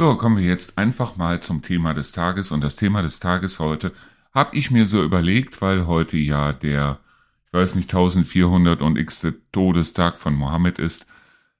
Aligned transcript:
So, 0.00 0.16
kommen 0.16 0.38
wir 0.38 0.46
jetzt 0.46 0.78
einfach 0.78 1.18
mal 1.18 1.40
zum 1.40 1.60
Thema 1.60 1.92
des 1.92 2.12
Tages. 2.12 2.52
Und 2.52 2.62
das 2.62 2.76
Thema 2.76 3.02
des 3.02 3.20
Tages 3.20 3.60
heute 3.60 3.92
habe 4.32 4.56
ich 4.56 4.70
mir 4.70 4.86
so 4.86 5.04
überlegt, 5.04 5.60
weil 5.60 5.86
heute 5.86 6.16
ja 6.16 6.54
der, 6.54 7.00
ich 7.48 7.52
weiß 7.52 7.74
nicht, 7.74 7.90
1400 7.90 8.80
und 8.80 8.96
x 8.96 9.26
Todestag 9.52 10.16
von 10.16 10.34
Mohammed 10.34 10.78
ist, 10.78 11.04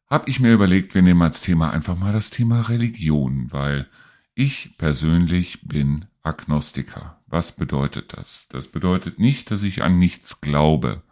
habe 0.09 0.27
ich 0.31 0.41
mir 0.41 0.55
überlegt, 0.55 0.95
wir 0.95 1.03
nehmen 1.03 1.21
als 1.21 1.43
Thema 1.43 1.69
einfach 1.71 1.99
mal 1.99 2.15
das 2.15 2.31
Thema 2.31 2.63
Religion, 2.63 3.49
weil 3.53 3.87
ich 4.35 4.79
persönlich 4.79 5.69
bin 5.69 6.07
Agnostiker. 6.23 7.21
Was 7.27 7.53
bedeutet 7.55 8.15
das? 8.17 8.49
Das 8.49 8.69
bedeutet 8.69 9.19
nicht, 9.19 9.51
dass 9.51 9.63
ich 9.63 9.83
an 9.83 9.99
nichts 9.99 10.41
glaube. 10.41 11.03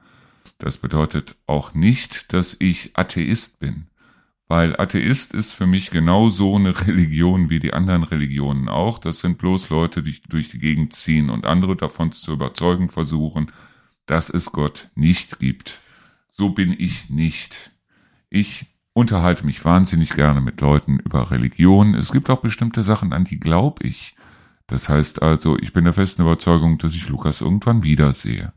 Das 0.56 0.78
bedeutet 0.78 1.36
auch 1.46 1.74
nicht, 1.74 2.32
dass 2.32 2.56
ich 2.58 2.92
Atheist 2.96 3.60
bin. 3.60 3.88
Weil 4.48 4.80
Atheist 4.80 5.34
ist 5.34 5.52
für 5.52 5.66
mich 5.66 5.90
genauso 5.90 6.56
eine 6.56 6.86
Religion 6.86 7.50
wie 7.50 7.60
die 7.60 7.74
anderen 7.74 8.02
Religionen 8.02 8.68
auch. 8.70 8.98
Das 8.98 9.20
sind 9.20 9.36
bloß 9.36 9.68
Leute, 9.68 10.02
die 10.02 10.20
durch 10.28 10.48
die 10.48 10.58
Gegend 10.58 10.94
ziehen 10.94 11.28
und 11.28 11.44
andere 11.44 11.76
davon 11.76 12.12
zu 12.12 12.32
überzeugen 12.32 12.88
versuchen, 12.88 13.52
dass 14.06 14.30
es 14.30 14.50
Gott 14.50 14.88
nicht 14.94 15.38
gibt. 15.38 15.80
So 16.32 16.50
bin 16.50 16.74
ich 16.76 17.10
nicht. 17.10 17.72
Ich 18.30 18.66
unterhalte 18.94 19.44
mich 19.44 19.64
wahnsinnig 19.64 20.10
gerne 20.10 20.40
mit 20.40 20.60
Leuten 20.62 20.98
über 20.98 21.30
Religion. 21.30 21.94
Es 21.94 22.10
gibt 22.10 22.30
auch 22.30 22.40
bestimmte 22.40 22.82
Sachen, 22.82 23.12
an 23.12 23.24
die 23.24 23.38
glaube 23.38 23.86
ich. 23.86 24.16
Das 24.66 24.88
heißt 24.88 25.22
also, 25.22 25.58
ich 25.58 25.72
bin 25.72 25.84
der 25.84 25.92
festen 25.92 26.22
Überzeugung, 26.22 26.78
dass 26.78 26.94
ich 26.94 27.08
Lukas 27.08 27.40
irgendwann 27.40 27.82
wiedersehe. 27.82 28.52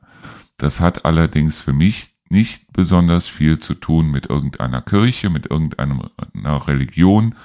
Das 0.57 0.79
hat 0.79 1.05
allerdings 1.05 1.57
für 1.57 1.73
mich 1.73 2.13
nicht 2.31 2.71
besonders 2.73 3.27
viel 3.27 3.59
zu 3.59 3.75
tun 3.75 4.09
mit 4.09 4.27
irgendeiner 4.27 4.81
Kirche, 4.81 5.29
mit 5.29 5.51
irgendeiner 5.51 6.67
Religion, 6.67 7.35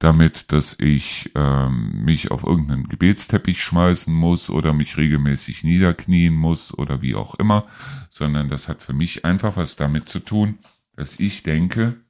damit, 0.00 0.50
dass 0.50 0.80
ich 0.80 1.30
ähm, 1.34 2.04
mich 2.04 2.30
auf 2.30 2.42
irgendeinen 2.42 2.88
Gebetsteppich 2.88 3.62
schmeißen 3.62 4.12
muss 4.12 4.48
oder 4.48 4.72
mich 4.72 4.96
regelmäßig 4.96 5.62
niederknien 5.62 6.34
muss 6.34 6.76
oder 6.76 7.02
wie 7.02 7.14
auch 7.14 7.34
immer, 7.34 7.66
sondern 8.08 8.48
das 8.48 8.66
hat 8.66 8.80
für 8.82 8.94
mich 8.94 9.26
einfach 9.26 9.56
was 9.56 9.76
damit 9.76 10.08
zu 10.08 10.20
tun, 10.20 10.58
dass 10.96 11.20
ich 11.20 11.42
denke, 11.42 12.00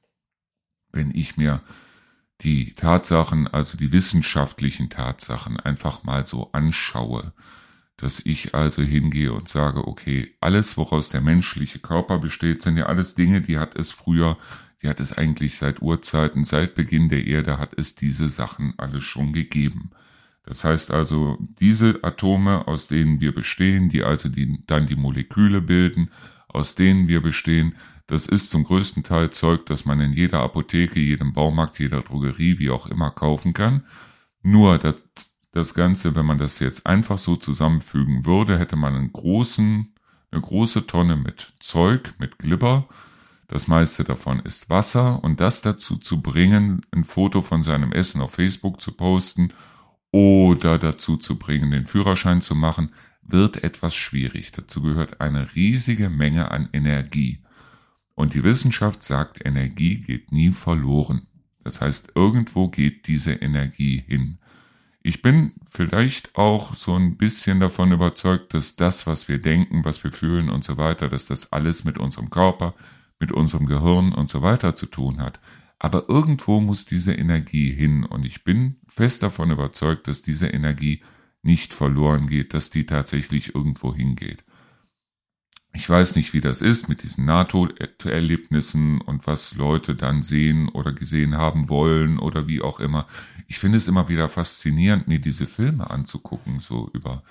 wenn 0.93 1.13
ich 1.13 1.35
mir 1.35 1.61
die 2.41 2.73
Tatsachen, 2.73 3.47
also 3.47 3.77
die 3.77 3.91
wissenschaftlichen 3.91 4.89
Tatsachen 4.89 5.59
einfach 5.59 6.03
mal 6.03 6.25
so 6.25 6.49
anschaue, 6.53 7.33
dass 8.01 8.19
ich 8.25 8.55
also 8.55 8.81
hingehe 8.81 9.31
und 9.31 9.47
sage, 9.47 9.87
okay, 9.87 10.35
alles, 10.41 10.75
woraus 10.75 11.09
der 11.09 11.21
menschliche 11.21 11.77
Körper 11.77 12.17
besteht, 12.17 12.63
sind 12.63 12.77
ja 12.77 12.87
alles 12.87 13.13
Dinge, 13.13 13.41
die 13.41 13.59
hat 13.59 13.75
es 13.75 13.91
früher, 13.91 14.37
die 14.81 14.89
hat 14.89 14.99
es 14.99 15.13
eigentlich 15.13 15.57
seit 15.57 15.83
Urzeiten, 15.83 16.43
seit 16.43 16.73
Beginn 16.73 17.09
der 17.09 17.27
Erde 17.27 17.59
hat 17.59 17.77
es 17.77 17.93
diese 17.93 18.29
Sachen 18.29 18.73
alles 18.77 19.03
schon 19.03 19.33
gegeben. 19.33 19.91
Das 20.43 20.63
heißt 20.63 20.89
also, 20.89 21.37
diese 21.59 21.99
Atome, 22.03 22.67
aus 22.67 22.87
denen 22.87 23.21
wir 23.21 23.35
bestehen, 23.35 23.89
die 23.89 24.01
also 24.01 24.29
die, 24.29 24.63
dann 24.65 24.87
die 24.87 24.95
Moleküle 24.95 25.61
bilden, 25.61 26.09
aus 26.47 26.73
denen 26.73 27.07
wir 27.07 27.21
bestehen, 27.21 27.75
das 28.07 28.25
ist 28.25 28.49
zum 28.49 28.63
größten 28.63 29.03
Teil 29.03 29.29
Zeug, 29.29 29.67
das 29.67 29.85
man 29.85 30.01
in 30.01 30.13
jeder 30.13 30.39
Apotheke, 30.39 30.99
jedem 30.99 31.33
Baumarkt, 31.33 31.79
jeder 31.79 32.01
Drogerie, 32.01 32.57
wie 32.57 32.71
auch 32.71 32.87
immer 32.87 33.11
kaufen 33.11 33.53
kann. 33.53 33.85
Nur 34.41 34.79
das 34.79 34.95
das 35.51 35.73
Ganze, 35.73 36.15
wenn 36.15 36.25
man 36.25 36.37
das 36.37 36.59
jetzt 36.59 36.85
einfach 36.85 37.17
so 37.17 37.35
zusammenfügen 37.35 38.25
würde, 38.25 38.57
hätte 38.57 38.75
man 38.75 38.95
einen 38.95 39.11
großen, 39.11 39.93
eine 40.31 40.41
große 40.41 40.87
Tonne 40.87 41.17
mit 41.17 41.53
Zeug, 41.59 42.13
mit 42.19 42.39
Glibber. 42.39 42.87
Das 43.47 43.67
meiste 43.67 44.05
davon 44.05 44.39
ist 44.39 44.69
Wasser 44.69 45.21
und 45.23 45.41
das 45.41 45.61
dazu 45.61 45.97
zu 45.97 46.21
bringen, 46.21 46.85
ein 46.91 47.03
Foto 47.03 47.41
von 47.41 47.63
seinem 47.63 47.91
Essen 47.91 48.21
auf 48.21 48.33
Facebook 48.33 48.81
zu 48.81 48.93
posten 48.93 49.51
oder 50.11 50.79
dazu 50.79 51.17
zu 51.17 51.37
bringen, 51.37 51.71
den 51.71 51.85
Führerschein 51.85 52.41
zu 52.41 52.55
machen, 52.55 52.93
wird 53.21 53.63
etwas 53.63 53.93
schwierig. 53.93 54.53
Dazu 54.53 54.81
gehört 54.81 55.19
eine 55.19 55.53
riesige 55.53 56.09
Menge 56.09 56.51
an 56.51 56.69
Energie. 56.71 57.43
Und 58.15 58.33
die 58.33 58.43
Wissenschaft 58.43 59.03
sagt, 59.03 59.45
Energie 59.45 59.99
geht 60.01 60.31
nie 60.31 60.51
verloren. 60.51 61.27
Das 61.63 61.81
heißt, 61.81 62.13
irgendwo 62.15 62.69
geht 62.69 63.07
diese 63.07 63.33
Energie 63.33 64.03
hin. 64.05 64.37
Ich 65.03 65.23
bin 65.23 65.53
vielleicht 65.67 66.35
auch 66.35 66.75
so 66.75 66.95
ein 66.95 67.17
bisschen 67.17 67.59
davon 67.59 67.91
überzeugt, 67.91 68.53
dass 68.53 68.75
das, 68.75 69.07
was 69.07 69.27
wir 69.27 69.39
denken, 69.39 69.83
was 69.83 70.03
wir 70.03 70.11
fühlen 70.11 70.49
und 70.49 70.63
so 70.63 70.77
weiter, 70.77 71.09
dass 71.09 71.25
das 71.25 71.51
alles 71.51 71.83
mit 71.83 71.97
unserem 71.97 72.29
Körper, 72.29 72.75
mit 73.19 73.31
unserem 73.31 73.65
Gehirn 73.65 74.13
und 74.13 74.29
so 74.29 74.43
weiter 74.43 74.75
zu 74.75 74.85
tun 74.85 75.19
hat. 75.19 75.39
Aber 75.79 76.07
irgendwo 76.07 76.59
muss 76.59 76.85
diese 76.85 77.13
Energie 77.13 77.71
hin 77.71 78.03
und 78.03 78.23
ich 78.23 78.43
bin 78.43 78.75
fest 78.87 79.23
davon 79.23 79.49
überzeugt, 79.49 80.07
dass 80.07 80.21
diese 80.21 80.47
Energie 80.47 81.01
nicht 81.41 81.73
verloren 81.73 82.27
geht, 82.27 82.53
dass 82.53 82.69
die 82.69 82.85
tatsächlich 82.85 83.55
irgendwo 83.55 83.95
hingeht. 83.95 84.43
Ich 85.73 85.89
weiß 85.89 86.15
nicht, 86.15 86.33
wie 86.33 86.41
das 86.41 86.61
ist 86.61 86.89
mit 86.89 87.01
diesen 87.03 87.25
NATO-Erlebnissen 87.25 88.99
und 88.99 89.25
was 89.25 89.55
Leute 89.55 89.95
dann 89.95 90.21
sehen 90.21 90.67
oder 90.67 90.91
gesehen 90.91 91.37
haben 91.37 91.69
wollen 91.69 92.19
oder 92.19 92.45
wie 92.47 92.61
auch 92.61 92.79
immer. 92.81 93.07
Ich 93.47 93.57
finde 93.57 93.77
es 93.77 93.87
immer 93.87 94.09
wieder 94.09 94.27
faszinierend, 94.27 95.07
mir 95.07 95.19
diese 95.19 95.47
Filme 95.47 95.89
anzugucken, 95.89 96.59
so 96.59 96.89
über 96.93 97.23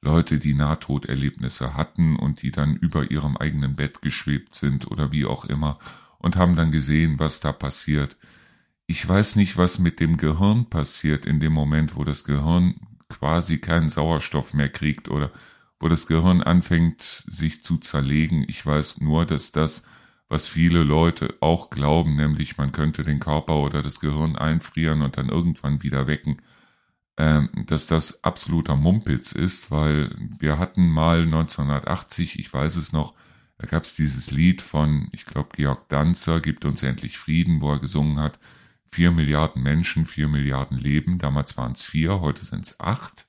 Leute, 0.00 0.38
die 0.38 0.54
Nahtoderlebnisse 0.54 1.74
hatten 1.74 2.16
und 2.16 2.42
die 2.42 2.50
dann 2.50 2.74
über 2.76 3.10
ihrem 3.10 3.36
eigenen 3.36 3.76
Bett 3.76 4.02
geschwebt 4.02 4.54
sind 4.54 4.90
oder 4.90 5.12
wie 5.12 5.26
auch 5.26 5.44
immer 5.44 5.78
und 6.18 6.36
haben 6.36 6.56
dann 6.56 6.72
gesehen, 6.72 7.18
was 7.18 7.40
da 7.40 7.52
passiert. 7.52 8.16
Ich 8.86 9.06
weiß 9.06 9.36
nicht, 9.36 9.56
was 9.56 9.78
mit 9.78 10.00
dem 10.00 10.16
Gehirn 10.16 10.66
passiert 10.68 11.26
in 11.26 11.40
dem 11.40 11.52
Moment, 11.52 11.94
wo 11.94 12.04
das 12.04 12.24
Gehirn 12.24 12.74
quasi 13.08 13.58
keinen 13.58 13.90
Sauerstoff 13.90 14.54
mehr 14.54 14.70
kriegt 14.70 15.08
oder 15.08 15.30
wo 15.82 15.88
das 15.88 16.06
Gehirn 16.06 16.42
anfängt, 16.42 17.24
sich 17.26 17.64
zu 17.64 17.76
zerlegen. 17.76 18.44
Ich 18.46 18.64
weiß 18.64 19.00
nur, 19.00 19.26
dass 19.26 19.50
das, 19.50 19.82
was 20.28 20.46
viele 20.46 20.84
Leute 20.84 21.34
auch 21.40 21.70
glauben, 21.70 22.14
nämlich 22.16 22.56
man 22.56 22.70
könnte 22.70 23.02
den 23.02 23.18
Körper 23.18 23.56
oder 23.56 23.82
das 23.82 23.98
Gehirn 23.98 24.36
einfrieren 24.36 25.02
und 25.02 25.18
dann 25.18 25.28
irgendwann 25.28 25.82
wieder 25.82 26.06
wecken, 26.06 26.40
ähm, 27.16 27.50
dass 27.66 27.88
das 27.88 28.22
absoluter 28.22 28.76
Mumpitz 28.76 29.32
ist, 29.32 29.72
weil 29.72 30.14
wir 30.38 30.58
hatten 30.58 30.88
mal 30.88 31.22
1980, 31.22 32.38
ich 32.38 32.52
weiß 32.52 32.76
es 32.76 32.92
noch, 32.92 33.14
da 33.58 33.66
gab 33.66 33.82
es 33.82 33.96
dieses 33.96 34.30
Lied 34.30 34.62
von, 34.62 35.08
ich 35.10 35.26
glaube, 35.26 35.50
Georg 35.56 35.88
Danzer, 35.88 36.40
Gibt 36.40 36.64
uns 36.64 36.84
endlich 36.84 37.18
Frieden, 37.18 37.60
wo 37.60 37.72
er 37.72 37.80
gesungen 37.80 38.20
hat, 38.20 38.38
vier 38.92 39.10
Milliarden 39.10 39.62
Menschen, 39.62 40.06
vier 40.06 40.28
Milliarden 40.28 40.78
Leben, 40.78 41.18
damals 41.18 41.56
waren 41.56 41.72
es 41.72 41.82
vier, 41.82 42.20
heute 42.20 42.44
sind 42.44 42.66
es 42.66 42.78
acht. 42.78 43.26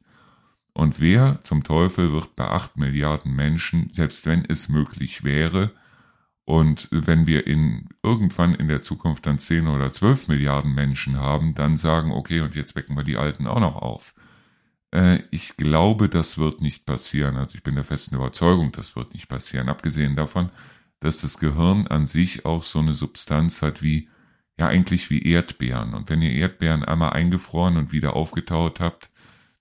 Und 0.73 0.99
wer 0.99 1.39
zum 1.43 1.63
Teufel 1.63 2.11
wird 2.11 2.35
bei 2.35 2.47
acht 2.47 2.77
Milliarden 2.77 3.35
Menschen, 3.35 3.89
selbst 3.91 4.25
wenn 4.25 4.43
es 4.45 4.69
möglich 4.69 5.23
wäre, 5.23 5.71
und 6.45 6.89
wenn 6.91 7.25
wir 7.25 7.47
in 7.47 7.87
irgendwann 8.03 8.53
in 8.53 8.67
der 8.67 8.81
Zukunft 8.81 9.25
dann 9.25 9.39
zehn 9.39 9.67
oder 9.67 9.91
zwölf 9.91 10.27
Milliarden 10.27 10.73
Menschen 10.73 11.17
haben, 11.17 11.55
dann 11.55 11.77
sagen, 11.77 12.11
okay, 12.11 12.41
und 12.41 12.55
jetzt 12.55 12.75
wecken 12.75 12.97
wir 12.97 13.03
die 13.03 13.17
Alten 13.17 13.47
auch 13.47 13.61
noch 13.61 13.77
auf. 13.77 14.13
Äh, 14.91 15.23
ich 15.31 15.55
glaube, 15.55 16.09
das 16.09 16.37
wird 16.37 16.61
nicht 16.61 16.85
passieren. 16.85 17.37
Also 17.37 17.55
ich 17.55 17.63
bin 17.63 17.75
der 17.75 17.85
festen 17.85 18.15
Überzeugung, 18.15 18.73
das 18.73 18.95
wird 18.95 19.13
nicht 19.13 19.29
passieren. 19.29 19.69
Abgesehen 19.69 20.17
davon, 20.17 20.49
dass 20.99 21.21
das 21.21 21.39
Gehirn 21.39 21.87
an 21.87 22.05
sich 22.07 22.45
auch 22.45 22.63
so 22.63 22.79
eine 22.79 22.93
Substanz 22.93 23.61
hat 23.61 23.81
wie, 23.81 24.09
ja 24.57 24.67
eigentlich 24.67 25.09
wie 25.09 25.21
Erdbeeren. 25.21 25.93
Und 25.93 26.09
wenn 26.09 26.21
ihr 26.21 26.31
Erdbeeren 26.31 26.83
einmal 26.83 27.11
eingefroren 27.11 27.77
und 27.77 27.93
wieder 27.93 28.15
aufgetaut 28.17 28.81
habt, 28.81 29.09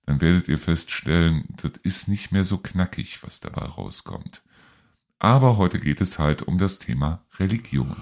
dann 0.06 0.20
werdet 0.20 0.48
ihr 0.48 0.58
feststellen, 0.58 1.44
das 1.62 1.72
ist 1.82 2.08
nicht 2.08 2.32
mehr 2.32 2.44
so 2.44 2.58
knackig, 2.58 3.22
was 3.22 3.40
dabei 3.40 3.62
rauskommt. 3.62 4.42
Aber 5.18 5.56
heute 5.56 5.78
geht 5.78 6.00
es 6.00 6.18
halt 6.18 6.42
um 6.42 6.58
das 6.58 6.78
Thema 6.80 7.22
Religion. 7.38 7.96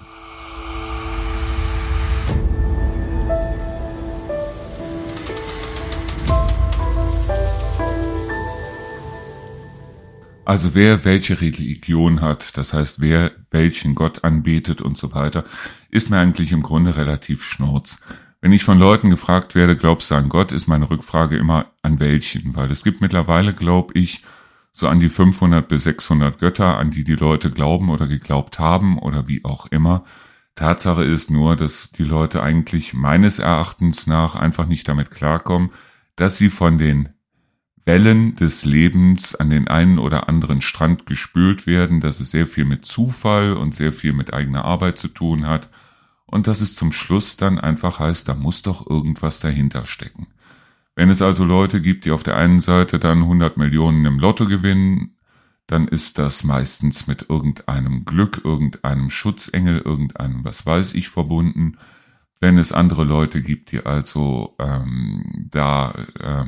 Also 10.43 10.73
wer 10.73 11.05
welche 11.05 11.39
Religion 11.39 12.19
hat, 12.19 12.57
das 12.57 12.73
heißt 12.73 12.99
wer 12.99 13.31
welchen 13.51 13.93
Gott 13.95 14.23
anbetet 14.23 14.81
und 14.81 14.97
so 14.97 15.13
weiter, 15.13 15.45
ist 15.91 16.09
mir 16.09 16.17
eigentlich 16.17 16.51
im 16.51 16.63
Grunde 16.63 16.97
relativ 16.97 17.43
schnurz. 17.43 18.01
Wenn 18.43 18.53
ich 18.53 18.63
von 18.63 18.79
Leuten 18.79 19.11
gefragt 19.11 19.53
werde, 19.53 19.75
glaubst 19.75 20.09
du 20.09 20.15
an 20.15 20.27
Gott, 20.27 20.51
ist 20.51 20.65
meine 20.65 20.89
Rückfrage 20.89 21.37
immer 21.37 21.67
an 21.83 21.99
welchen, 21.99 22.55
weil 22.55 22.71
es 22.71 22.83
gibt 22.83 22.99
mittlerweile, 22.99 23.53
glaube 23.53 23.93
ich, 23.93 24.23
so 24.73 24.87
an 24.87 24.99
die 24.99 25.09
500 25.09 25.67
bis 25.67 25.83
600 25.83 26.39
Götter, 26.39 26.77
an 26.77 26.89
die 26.89 27.03
die 27.03 27.13
Leute 27.13 27.51
glauben 27.51 27.89
oder 27.89 28.07
geglaubt 28.07 28.57
haben 28.57 28.97
oder 28.97 29.27
wie 29.27 29.45
auch 29.45 29.67
immer. 29.67 30.05
Tatsache 30.55 31.03
ist 31.03 31.29
nur, 31.29 31.55
dass 31.55 31.91
die 31.91 32.03
Leute 32.03 32.41
eigentlich 32.41 32.95
meines 32.95 33.37
Erachtens 33.37 34.07
nach 34.07 34.33
einfach 34.33 34.65
nicht 34.65 34.87
damit 34.87 35.11
klarkommen, 35.11 35.69
dass 36.15 36.37
sie 36.37 36.49
von 36.49 36.79
den 36.79 37.09
Wellen 37.85 38.35
des 38.35 38.65
Lebens 38.65 39.35
an 39.35 39.51
den 39.51 39.67
einen 39.67 39.99
oder 39.99 40.27
anderen 40.27 40.61
Strand 40.61 41.05
gespült 41.05 41.67
werden, 41.67 41.99
dass 41.99 42.19
es 42.19 42.31
sehr 42.31 42.47
viel 42.47 42.65
mit 42.65 42.85
Zufall 42.85 43.53
und 43.53 43.75
sehr 43.75 43.93
viel 43.93 44.13
mit 44.13 44.33
eigener 44.33 44.65
Arbeit 44.65 44.97
zu 44.97 45.09
tun 45.09 45.45
hat 45.45 45.69
und 46.31 46.47
dass 46.47 46.61
es 46.61 46.75
zum 46.75 46.91
Schluss 46.91 47.37
dann 47.37 47.59
einfach 47.59 47.99
heißt, 47.99 48.27
da 48.27 48.33
muss 48.33 48.63
doch 48.63 48.89
irgendwas 48.89 49.39
dahinter 49.39 49.85
stecken. 49.85 50.27
Wenn 50.95 51.09
es 51.09 51.21
also 51.21 51.43
Leute 51.43 51.81
gibt, 51.81 52.05
die 52.05 52.11
auf 52.11 52.23
der 52.23 52.37
einen 52.37 52.59
Seite 52.59 52.99
dann 52.99 53.19
100 53.19 53.57
Millionen 53.57 54.05
im 54.05 54.19
Lotto 54.19 54.47
gewinnen, 54.47 55.17
dann 55.67 55.87
ist 55.87 56.17
das 56.17 56.43
meistens 56.43 57.07
mit 57.07 57.29
irgendeinem 57.29 58.03
Glück, 58.03 58.41
irgendeinem 58.43 59.09
Schutzengel, 59.09 59.77
irgendeinem 59.77 60.43
was 60.43 60.65
weiß 60.65 60.93
ich 60.95 61.09
verbunden. 61.09 61.77
Wenn 62.39 62.57
es 62.57 62.71
andere 62.71 63.03
Leute 63.03 63.41
gibt, 63.41 63.71
die 63.71 63.85
also 63.85 64.55
ähm, 64.59 65.47
da 65.51 65.93
äh, 66.19 66.45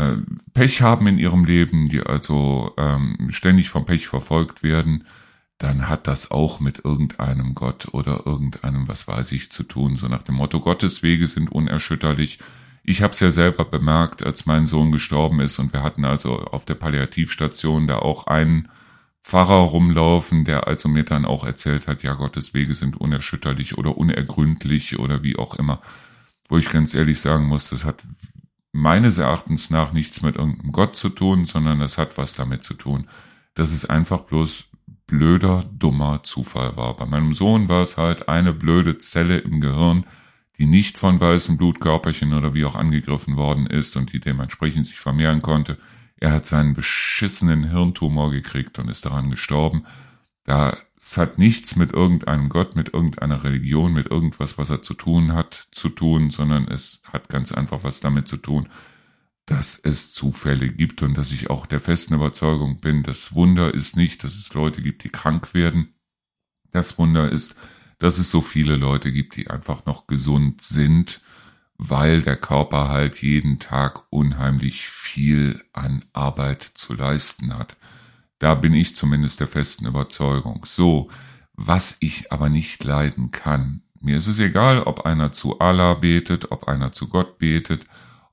äh, 0.00 0.16
Pech 0.52 0.82
haben 0.82 1.06
in 1.06 1.18
ihrem 1.18 1.44
Leben, 1.44 1.88
die 1.88 2.02
also 2.02 2.72
ähm, 2.76 3.28
ständig 3.30 3.70
vom 3.70 3.84
Pech 3.84 4.08
verfolgt 4.08 4.62
werden, 4.62 5.04
dann 5.64 5.88
hat 5.88 6.06
das 6.08 6.30
auch 6.30 6.60
mit 6.60 6.84
irgendeinem 6.84 7.54
Gott 7.54 7.88
oder 7.92 8.26
irgendeinem 8.26 8.86
was 8.86 9.08
weiß 9.08 9.32
ich 9.32 9.50
zu 9.50 9.62
tun. 9.62 9.96
So 9.96 10.08
nach 10.08 10.22
dem 10.22 10.34
Motto, 10.34 10.60
Gottes 10.60 11.02
Wege 11.02 11.26
sind 11.26 11.50
unerschütterlich. 11.50 12.38
Ich 12.82 13.00
habe 13.00 13.14
es 13.14 13.20
ja 13.20 13.30
selber 13.30 13.64
bemerkt, 13.64 14.22
als 14.22 14.44
mein 14.44 14.66
Sohn 14.66 14.92
gestorben 14.92 15.40
ist 15.40 15.58
und 15.58 15.72
wir 15.72 15.82
hatten 15.82 16.04
also 16.04 16.36
auf 16.36 16.66
der 16.66 16.74
Palliativstation 16.74 17.86
da 17.86 18.00
auch 18.00 18.26
einen 18.26 18.68
Pfarrer 19.22 19.54
rumlaufen, 19.54 20.44
der 20.44 20.66
also 20.66 20.90
mir 20.90 21.04
dann 21.04 21.24
auch 21.24 21.44
erzählt 21.44 21.88
hat, 21.88 22.02
ja, 22.02 22.12
Gottes 22.12 22.52
Wege 22.52 22.74
sind 22.74 23.00
unerschütterlich 23.00 23.78
oder 23.78 23.96
unergründlich 23.96 24.98
oder 24.98 25.22
wie 25.22 25.36
auch 25.36 25.54
immer. 25.54 25.80
Wo 26.50 26.58
ich 26.58 26.68
ganz 26.68 26.92
ehrlich 26.92 27.20
sagen 27.20 27.46
muss, 27.46 27.70
das 27.70 27.86
hat 27.86 28.04
meines 28.72 29.16
Erachtens 29.16 29.70
nach 29.70 29.94
nichts 29.94 30.20
mit 30.20 30.36
irgendeinem 30.36 30.72
Gott 30.72 30.94
zu 30.94 31.08
tun, 31.08 31.46
sondern 31.46 31.80
das 31.80 31.96
hat 31.96 32.18
was 32.18 32.34
damit 32.34 32.64
zu 32.64 32.74
tun, 32.74 33.08
dass 33.54 33.72
es 33.72 33.86
einfach 33.86 34.20
bloß 34.20 34.66
blöder, 35.14 35.64
dummer 35.78 36.24
Zufall 36.24 36.76
war. 36.76 36.96
Bei 36.96 37.06
meinem 37.06 37.34
Sohn 37.34 37.68
war 37.68 37.82
es 37.82 37.96
halt 37.96 38.28
eine 38.28 38.52
blöde 38.52 38.98
Zelle 38.98 39.38
im 39.38 39.60
Gehirn, 39.60 40.04
die 40.58 40.66
nicht 40.66 40.98
von 40.98 41.20
weißen 41.20 41.56
Blutkörperchen 41.56 42.34
oder 42.34 42.52
wie 42.52 42.64
auch 42.64 42.74
angegriffen 42.74 43.36
worden 43.36 43.66
ist 43.66 43.96
und 43.96 44.12
die 44.12 44.18
dementsprechend 44.18 44.86
sich 44.86 44.98
vermehren 44.98 45.40
konnte. 45.40 45.78
Er 46.18 46.32
hat 46.32 46.46
seinen 46.46 46.74
beschissenen 46.74 47.70
Hirntumor 47.70 48.32
gekriegt 48.32 48.80
und 48.80 48.88
ist 48.88 49.06
daran 49.06 49.30
gestorben. 49.30 49.84
Da 50.44 50.76
es 51.00 51.16
hat 51.16 51.38
nichts 51.38 51.76
mit 51.76 51.92
irgendeinem 51.92 52.48
Gott, 52.48 52.74
mit 52.74 52.92
irgendeiner 52.92 53.44
Religion, 53.44 53.92
mit 53.92 54.10
irgendwas, 54.10 54.58
was 54.58 54.70
er 54.70 54.82
zu 54.82 54.94
tun 54.94 55.32
hat, 55.34 55.68
zu 55.70 55.90
tun, 55.90 56.30
sondern 56.30 56.66
es 56.66 57.02
hat 57.04 57.28
ganz 57.28 57.52
einfach 57.52 57.84
was 57.84 58.00
damit 58.00 58.26
zu 58.26 58.38
tun, 58.38 58.68
dass 59.46 59.78
es 59.78 60.12
Zufälle 60.12 60.70
gibt 60.70 61.02
und 61.02 61.18
dass 61.18 61.32
ich 61.32 61.50
auch 61.50 61.66
der 61.66 61.80
festen 61.80 62.14
Überzeugung 62.14 62.80
bin, 62.80 63.02
das 63.02 63.34
Wunder 63.34 63.74
ist 63.74 63.96
nicht, 63.96 64.24
dass 64.24 64.36
es 64.36 64.54
Leute 64.54 64.80
gibt, 64.80 65.04
die 65.04 65.10
krank 65.10 65.52
werden. 65.52 65.94
Das 66.70 66.98
Wunder 66.98 67.30
ist, 67.30 67.54
dass 67.98 68.18
es 68.18 68.30
so 68.30 68.40
viele 68.40 68.76
Leute 68.76 69.12
gibt, 69.12 69.36
die 69.36 69.50
einfach 69.50 69.84
noch 69.84 70.06
gesund 70.06 70.62
sind, 70.62 71.20
weil 71.76 72.22
der 72.22 72.36
Körper 72.36 72.88
halt 72.88 73.20
jeden 73.22 73.58
Tag 73.58 74.04
unheimlich 74.10 74.88
viel 74.88 75.62
an 75.72 76.04
Arbeit 76.12 76.62
zu 76.62 76.94
leisten 76.94 77.56
hat. 77.56 77.76
Da 78.38 78.54
bin 78.54 78.74
ich 78.74 78.96
zumindest 78.96 79.40
der 79.40 79.48
festen 79.48 79.86
Überzeugung. 79.86 80.64
So, 80.66 81.10
was 81.52 81.96
ich 82.00 82.32
aber 82.32 82.48
nicht 82.48 82.82
leiden 82.82 83.30
kann. 83.30 83.82
Mir 84.00 84.16
ist 84.18 84.26
es 84.26 84.38
egal, 84.38 84.82
ob 84.82 85.06
einer 85.06 85.32
zu 85.32 85.60
Allah 85.60 85.94
betet, 85.94 86.50
ob 86.50 86.68
einer 86.68 86.92
zu 86.92 87.08
Gott 87.08 87.38
betet, 87.38 87.86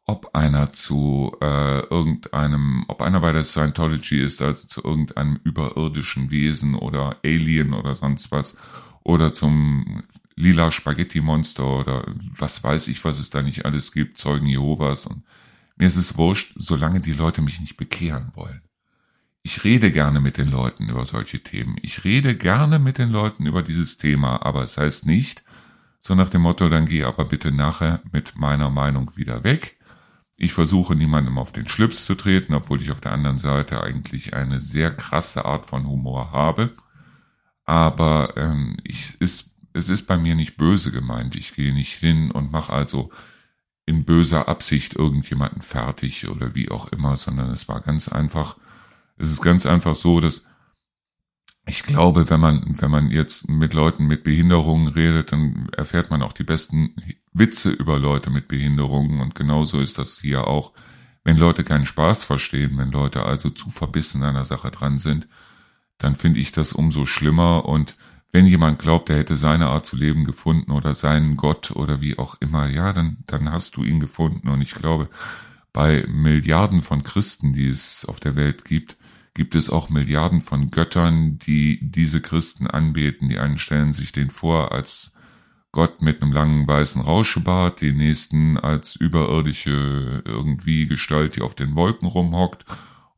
ob 0.06 0.36
einer 0.36 0.74
zu 0.74 1.36
äh, 1.42 1.80
irgendeinem, 1.86 2.86
ob 2.88 3.02
einer 3.02 3.22
bei 3.22 3.32
der 3.32 3.44
Scientology 3.44 4.20
ist, 4.20 4.42
also 4.42 4.68
zu 4.68 4.84
irgendeinem 4.84 5.40
überirdischen 5.44 6.32
Wesen 6.32 6.76
oder 6.76 7.18
Alien 7.24 7.74
oder 7.74 7.96
sonst 7.96 8.32
was, 8.32 8.58
oder 9.04 9.34
zum 9.34 10.04
lila 10.36 10.72
Spaghetti-Monster 10.72 11.66
oder 11.66 12.06
was 12.38 12.64
weiß 12.64 12.88
ich, 12.88 13.04
was 13.06 13.20
es 13.20 13.30
da 13.30 13.42
nicht 13.42 13.66
alles 13.66 13.92
gibt, 13.92 14.18
Zeugen 14.18 14.48
Jehovas. 14.48 15.06
Und 15.06 15.24
mir 15.76 15.88
ist 15.88 15.98
es 15.98 16.18
wurscht, 16.18 16.54
solange 16.56 17.00
die 17.00 17.14
Leute 17.14 17.42
mich 17.42 17.60
nicht 17.60 17.78
bekehren 17.78 18.32
wollen. 18.36 18.62
Ich 19.44 19.64
rede 19.64 19.92
gerne 19.92 20.20
mit 20.20 20.38
den 20.38 20.50
Leuten 20.50 20.90
über 20.90 21.06
solche 21.06 21.42
Themen. 21.42 21.78
Ich 21.82 22.04
rede 22.04 22.36
gerne 22.36 22.78
mit 22.78 22.98
den 22.98 23.10
Leuten 23.10 23.46
über 23.46 23.64
dieses 23.64 23.98
Thema, 23.98 24.46
aber 24.46 24.62
es 24.62 24.78
heißt 24.78 25.08
nicht, 25.08 25.44
so 26.00 26.16
nach 26.16 26.30
dem 26.30 26.42
Motto, 26.42 26.70
dann 26.70 26.86
geh 26.86 27.04
aber 27.04 27.26
bitte 27.26 27.52
nachher 27.52 28.02
mit 28.12 28.36
meiner 28.36 28.70
Meinung 28.70 29.12
wieder 29.16 29.44
weg. 29.44 29.78
Ich 30.44 30.54
versuche 30.54 30.96
niemandem 30.96 31.38
auf 31.38 31.52
den 31.52 31.70
Schlips 31.70 32.08
zu 32.08 32.16
treten, 32.16 32.56
obwohl 32.56 32.82
ich 32.82 32.90
auf 32.90 33.00
der 33.00 33.12
anderen 33.12 33.38
Seite 33.38 33.84
eigentlich 33.84 34.34
eine 34.34 34.60
sehr 34.60 34.90
krasse 34.90 35.46
Art 35.46 35.68
von 35.68 35.86
Humor 35.86 36.32
habe. 36.32 36.72
Aber 37.64 38.34
ähm, 38.38 38.78
ich, 38.84 39.22
ist, 39.22 39.56
es 39.74 39.88
ist 39.88 40.08
bei 40.08 40.18
mir 40.18 40.34
nicht 40.34 40.58
böse 40.58 40.90
gemeint. 40.90 41.36
Ich 41.36 41.54
gehe 41.54 41.72
nicht 41.72 41.94
hin 41.94 42.32
und 42.32 42.52
mache 42.52 42.74
also 42.74 43.12
in 43.86 44.04
böser 44.04 44.48
Absicht 44.48 44.96
irgendjemanden 44.96 45.62
fertig 45.62 46.28
oder 46.28 46.56
wie 46.56 46.72
auch 46.72 46.88
immer, 46.88 47.18
sondern 47.18 47.52
es 47.52 47.70
war 47.70 47.80
ganz 47.82 48.08
einfach, 48.08 48.58
es 49.18 49.30
ist 49.30 49.44
ganz 49.44 49.68
einfach 49.68 49.94
so, 49.94 50.22
dass 50.22 50.48
ich 51.68 51.84
glaube, 51.84 52.30
wenn 52.30 52.40
man, 52.40 52.76
wenn 52.80 52.92
man 52.92 53.12
jetzt 53.12 53.50
mit 53.50 53.74
Leuten 53.74 54.08
mit 54.08 54.24
Behinderungen 54.24 54.88
redet, 54.88 55.32
dann 55.32 55.70
erfährt 55.76 56.10
man 56.10 56.22
auch 56.24 56.34
die 56.34 56.44
besten 56.44 56.96
Witze 57.34 57.72
über 57.72 58.00
Leute 58.00 58.30
mit 58.30 58.48
Behinderungen. 58.48 59.22
Und 59.22 59.36
genauso 59.36 59.80
ist 59.80 59.98
das 59.98 60.20
hier 60.20 60.48
auch. 60.48 60.74
Wenn 61.24 61.38
Leute 61.38 61.64
keinen 61.64 61.86
Spaß 61.86 62.24
verstehen, 62.24 62.78
wenn 62.78 62.92
Leute 62.92 63.24
also 63.24 63.52
zu 63.52 63.70
verbissen 63.70 64.24
an 64.24 64.34
der 64.34 64.46
Sache 64.46 64.72
dran 64.72 64.98
sind, 64.98 65.28
dann 66.00 66.16
finde 66.16 66.40
ich 66.40 66.52
das 66.52 66.74
umso 66.74 67.06
schlimmer. 67.06 67.66
Und 67.66 67.96
wenn 68.32 68.48
jemand 68.48 68.80
glaubt, 68.80 69.12
er 69.12 69.18
hätte 69.18 69.38
seine 69.38 69.68
Art 69.68 69.86
zu 69.86 69.96
leben 69.96 70.26
gefunden 70.26 70.72
oder 70.72 70.96
seinen 70.96 71.38
Gott 71.38 71.72
oder 71.72 72.02
wie 72.02 72.18
auch 72.18 72.36
immer, 72.42 72.68
ja, 72.70 72.92
dann, 72.92 73.18
dann 73.28 73.52
hast 73.52 73.76
du 73.76 73.84
ihn 73.84 74.00
gefunden. 74.00 74.50
Und 74.50 74.62
ich 74.62 74.74
glaube, 74.74 75.10
bei 75.74 76.06
Milliarden 76.08 76.82
von 76.82 77.04
Christen, 77.04 77.54
die 77.54 77.68
es 77.68 78.04
auf 78.06 78.20
der 78.20 78.36
Welt 78.36 78.66
gibt, 78.66 78.98
gibt 79.34 79.56
es 79.56 79.70
auch 79.70 79.90
Milliarden 79.90 80.42
von 80.42 80.72
Göttern, 80.72 81.40
die 81.40 81.80
diese 81.82 82.22
Christen 82.22 82.68
anbeten. 82.68 83.30
Die 83.30 83.40
einen 83.40 83.58
stellen 83.58 83.94
sich 83.94 84.12
den 84.12 84.30
vor 84.30 84.72
als 84.72 85.14
Gott 85.72 86.02
mit 86.02 86.22
einem 86.22 86.34
langen 86.34 86.68
weißen 86.68 87.02
Rauschebart, 87.02 87.80
die 87.80 87.94
nächsten 87.94 88.58
als 88.58 88.96
überirdische 88.96 90.22
irgendwie 90.26 90.86
Gestalt, 90.86 91.38
die 91.38 91.42
auf 91.42 91.56
den 91.56 91.76
Wolken 91.76 92.08
rumhockt 92.08 92.66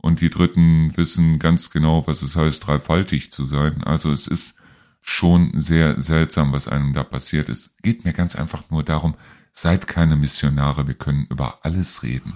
und 0.03 0.19
die 0.19 0.29
dritten 0.29 0.95
wissen 0.97 1.39
ganz 1.39 1.71
genau, 1.71 2.05
was 2.05 2.21
es 2.21 2.35
heißt, 2.35 2.67
dreifaltig 2.67 3.31
zu 3.31 3.45
sein. 3.45 3.83
Also 3.85 4.11
es 4.11 4.27
ist 4.27 4.57
schon 5.01 5.51
sehr 5.55 5.99
seltsam, 5.99 6.51
was 6.51 6.67
einem 6.67 6.93
da 6.93 7.03
passiert. 7.03 7.47
Es 7.47 7.77
geht 7.81 8.03
mir 8.03 8.11
ganz 8.11 8.35
einfach 8.35 8.69
nur 8.69 8.83
darum, 8.83 9.15
seid 9.53 9.87
keine 9.87 10.17
Missionare, 10.17 10.87
wir 10.87 10.95
können 10.95 11.25
über 11.29 11.59
alles 11.63 12.03
reden. 12.03 12.33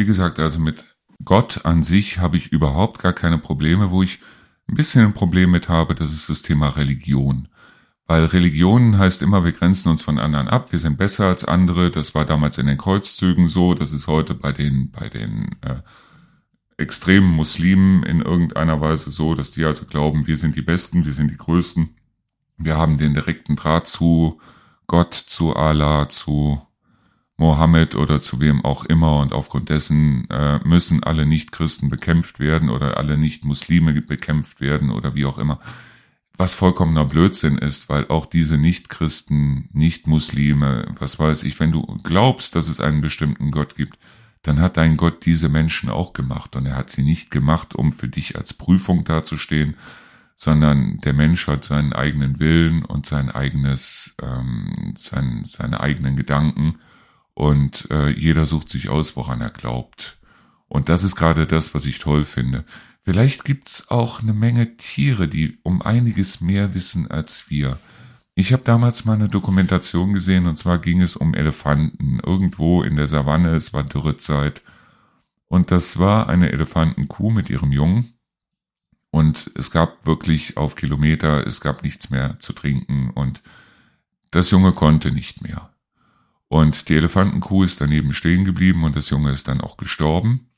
Wie 0.00 0.06
gesagt, 0.06 0.38
also 0.38 0.60
mit 0.60 0.86
Gott 1.26 1.66
an 1.66 1.82
sich 1.82 2.20
habe 2.20 2.38
ich 2.38 2.52
überhaupt 2.52 3.02
gar 3.02 3.12
keine 3.12 3.36
Probleme. 3.36 3.90
Wo 3.90 4.02
ich 4.02 4.18
ein 4.66 4.74
bisschen 4.74 5.04
ein 5.04 5.12
Problem 5.12 5.50
mit 5.50 5.68
habe, 5.68 5.94
das 5.94 6.10
ist 6.10 6.30
das 6.30 6.40
Thema 6.40 6.70
Religion. 6.70 7.48
Weil 8.06 8.24
Religion 8.24 8.96
heißt 8.96 9.20
immer, 9.20 9.44
wir 9.44 9.52
grenzen 9.52 9.90
uns 9.90 10.00
von 10.00 10.18
anderen 10.18 10.48
ab, 10.48 10.72
wir 10.72 10.78
sind 10.78 10.96
besser 10.96 11.26
als 11.26 11.44
andere. 11.44 11.90
Das 11.90 12.14
war 12.14 12.24
damals 12.24 12.56
in 12.56 12.64
den 12.64 12.78
Kreuzzügen 12.78 13.48
so, 13.48 13.74
das 13.74 13.92
ist 13.92 14.06
heute 14.06 14.32
bei 14.34 14.52
den, 14.52 14.90
bei 14.90 15.10
den 15.10 15.54
äh, 15.60 15.82
extremen 16.78 17.28
Muslimen 17.28 18.02
in 18.04 18.22
irgendeiner 18.22 18.80
Weise 18.80 19.10
so, 19.10 19.34
dass 19.34 19.50
die 19.50 19.66
also 19.66 19.84
glauben, 19.84 20.26
wir 20.26 20.38
sind 20.38 20.56
die 20.56 20.62
Besten, 20.62 21.04
wir 21.04 21.12
sind 21.12 21.30
die 21.30 21.36
Größten. 21.36 21.90
Wir 22.56 22.78
haben 22.78 22.96
den 22.96 23.12
direkten 23.12 23.54
Draht 23.54 23.86
zu 23.86 24.40
Gott, 24.86 25.12
zu 25.12 25.54
Allah, 25.54 26.08
zu 26.08 26.62
Mohammed 27.40 27.94
oder 27.94 28.20
zu 28.20 28.38
wem 28.38 28.66
auch 28.66 28.84
immer 28.84 29.18
und 29.18 29.32
aufgrund 29.32 29.70
dessen 29.70 30.28
äh, 30.28 30.60
müssen 30.62 31.02
alle 31.02 31.24
Nicht-Christen 31.24 31.88
bekämpft 31.88 32.38
werden 32.38 32.68
oder 32.68 32.98
alle 32.98 33.16
Nicht-Muslime 33.16 33.98
bekämpft 34.02 34.60
werden 34.60 34.90
oder 34.90 35.14
wie 35.14 35.24
auch 35.24 35.38
immer. 35.38 35.58
Was 36.36 36.52
vollkommener 36.52 37.06
Blödsinn 37.06 37.56
ist, 37.56 37.88
weil 37.88 38.06
auch 38.08 38.26
diese 38.26 38.58
Nicht-Christen, 38.58 39.70
Nicht-Muslime, 39.72 40.94
was 40.98 41.18
weiß 41.18 41.44
ich, 41.44 41.58
wenn 41.60 41.72
du 41.72 41.80
glaubst, 42.02 42.56
dass 42.56 42.68
es 42.68 42.78
einen 42.78 43.00
bestimmten 43.00 43.50
Gott 43.52 43.74
gibt, 43.74 43.98
dann 44.42 44.60
hat 44.60 44.76
dein 44.76 44.98
Gott 44.98 45.24
diese 45.24 45.48
Menschen 45.48 45.88
auch 45.88 46.12
gemacht 46.12 46.56
und 46.56 46.66
er 46.66 46.76
hat 46.76 46.90
sie 46.90 47.02
nicht 47.02 47.30
gemacht, 47.30 47.74
um 47.74 47.94
für 47.94 48.08
dich 48.08 48.36
als 48.36 48.52
Prüfung 48.52 49.04
dazustehen, 49.04 49.76
sondern 50.36 50.98
der 50.98 51.14
Mensch 51.14 51.46
hat 51.46 51.64
seinen 51.64 51.94
eigenen 51.94 52.38
Willen 52.38 52.84
und 52.84 53.06
sein 53.06 53.30
eigenes, 53.30 54.14
ähm, 54.22 54.94
sein, 54.98 55.44
seine 55.46 55.80
eigenen 55.80 56.16
Gedanken 56.16 56.74
und 57.40 57.90
äh, 57.90 58.10
jeder 58.10 58.44
sucht 58.44 58.68
sich 58.68 58.90
aus, 58.90 59.16
woran 59.16 59.40
er 59.40 59.48
glaubt. 59.48 60.18
Und 60.68 60.90
das 60.90 61.02
ist 61.02 61.16
gerade 61.16 61.46
das, 61.46 61.74
was 61.74 61.86
ich 61.86 61.98
toll 61.98 62.26
finde. 62.26 62.66
Vielleicht 63.02 63.44
gibt's 63.44 63.90
auch 63.90 64.20
eine 64.20 64.34
Menge 64.34 64.76
Tiere, 64.76 65.26
die 65.26 65.58
um 65.62 65.80
einiges 65.80 66.42
mehr 66.42 66.74
wissen 66.74 67.10
als 67.10 67.48
wir. 67.48 67.78
ich 68.34 68.52
habe 68.52 68.62
damals 68.62 69.06
mal 69.06 69.14
eine 69.14 69.28
Dokumentation 69.28 70.12
gesehen 70.12 70.46
und 70.46 70.56
zwar 70.56 70.78
ging 70.78 71.00
es 71.00 71.16
um 71.16 71.32
Elefanten. 71.32 72.20
Irgendwo 72.20 72.82
in 72.82 72.96
der 72.96 73.06
Savanne, 73.06 73.56
es 73.56 73.72
war 73.72 73.84
Dürrezeit. 73.84 74.60
Und 75.48 75.70
das 75.70 75.98
war 75.98 76.28
eine 76.28 76.52
Elefantenkuh 76.52 77.30
mit 77.30 77.48
ihrem 77.48 77.72
Jungen. 77.72 78.12
Und 79.10 79.50
es 79.54 79.70
gab 79.70 80.04
wirklich 80.04 80.58
auf 80.58 80.74
Kilometer, 80.74 81.46
es 81.46 81.62
gab 81.62 81.82
nichts 81.84 82.10
mehr 82.10 82.38
zu 82.38 82.52
trinken 82.52 83.08
und 83.14 83.40
das 84.30 84.50
Junge 84.50 84.72
konnte 84.72 85.10
nicht 85.10 85.42
mehr. 85.42 85.70
Und 86.50 86.88
die 86.88 86.96
Elefantenkuh 86.96 87.62
ist 87.62 87.80
daneben 87.80 88.12
stehen 88.12 88.44
geblieben 88.44 88.82
und 88.82 88.96
das 88.96 89.08
Junge 89.08 89.30
ist 89.30 89.46
dann 89.46 89.60
auch 89.60 89.76
gestorben. 89.76 90.48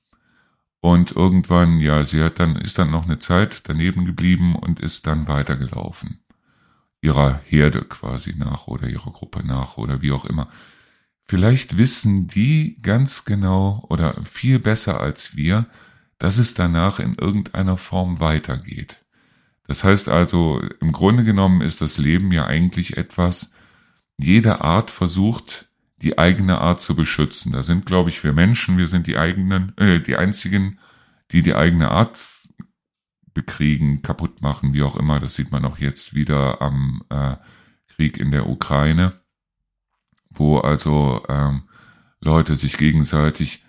Und 0.80 1.12
irgendwann, 1.12 1.80
ja, 1.80 2.02
sie 2.06 2.24
hat 2.24 2.40
dann, 2.40 2.56
ist 2.56 2.78
dann 2.78 2.90
noch 2.90 3.04
eine 3.04 3.18
Zeit 3.18 3.68
daneben 3.68 4.06
geblieben 4.06 4.56
und 4.56 4.80
ist 4.80 5.06
dann 5.06 5.28
weitergelaufen. 5.28 6.20
Ihrer 7.02 7.42
Herde 7.44 7.82
quasi 7.82 8.34
nach 8.34 8.68
oder 8.68 8.88
ihrer 8.88 9.12
Gruppe 9.12 9.46
nach 9.46 9.76
oder 9.76 10.00
wie 10.00 10.12
auch 10.12 10.24
immer. 10.24 10.48
Vielleicht 11.24 11.76
wissen 11.76 12.26
die 12.26 12.80
ganz 12.80 13.26
genau 13.26 13.84
oder 13.90 14.16
viel 14.24 14.60
besser 14.60 14.98
als 14.98 15.36
wir, 15.36 15.66
dass 16.16 16.38
es 16.38 16.54
danach 16.54 17.00
in 17.00 17.16
irgendeiner 17.16 17.76
Form 17.76 18.18
weitergeht. 18.18 19.04
Das 19.66 19.84
heißt 19.84 20.08
also, 20.08 20.62
im 20.80 20.92
Grunde 20.92 21.22
genommen 21.22 21.60
ist 21.60 21.82
das 21.82 21.98
Leben 21.98 22.32
ja 22.32 22.46
eigentlich 22.46 22.96
etwas, 22.96 23.52
jede 24.16 24.62
Art 24.62 24.90
versucht, 24.90 25.68
die 26.02 26.18
eigene 26.18 26.60
Art 26.60 26.82
zu 26.82 26.94
beschützen. 26.94 27.52
Da 27.52 27.62
sind, 27.62 27.86
glaube 27.86 28.10
ich, 28.10 28.22
wir 28.24 28.32
Menschen, 28.32 28.76
wir 28.76 28.88
sind 28.88 29.06
die 29.06 29.16
eigenen, 29.16 29.76
äh, 29.78 30.00
die 30.00 30.16
einzigen, 30.16 30.78
die 31.30 31.42
die 31.42 31.54
eigene 31.54 31.90
Art 31.90 32.18
bekriegen, 33.32 34.02
kaputt 34.02 34.42
machen, 34.42 34.74
wie 34.74 34.82
auch 34.82 34.96
immer. 34.96 35.20
Das 35.20 35.34
sieht 35.34 35.50
man 35.52 35.64
auch 35.64 35.78
jetzt 35.78 36.14
wieder 36.14 36.60
am 36.60 37.04
äh, 37.08 37.36
Krieg 37.88 38.18
in 38.18 38.30
der 38.30 38.48
Ukraine, 38.48 39.14
wo 40.30 40.58
also 40.58 41.24
ähm, 41.28 41.62
Leute 42.20 42.56
sich 42.56 42.76
gegenseitig 42.76 43.64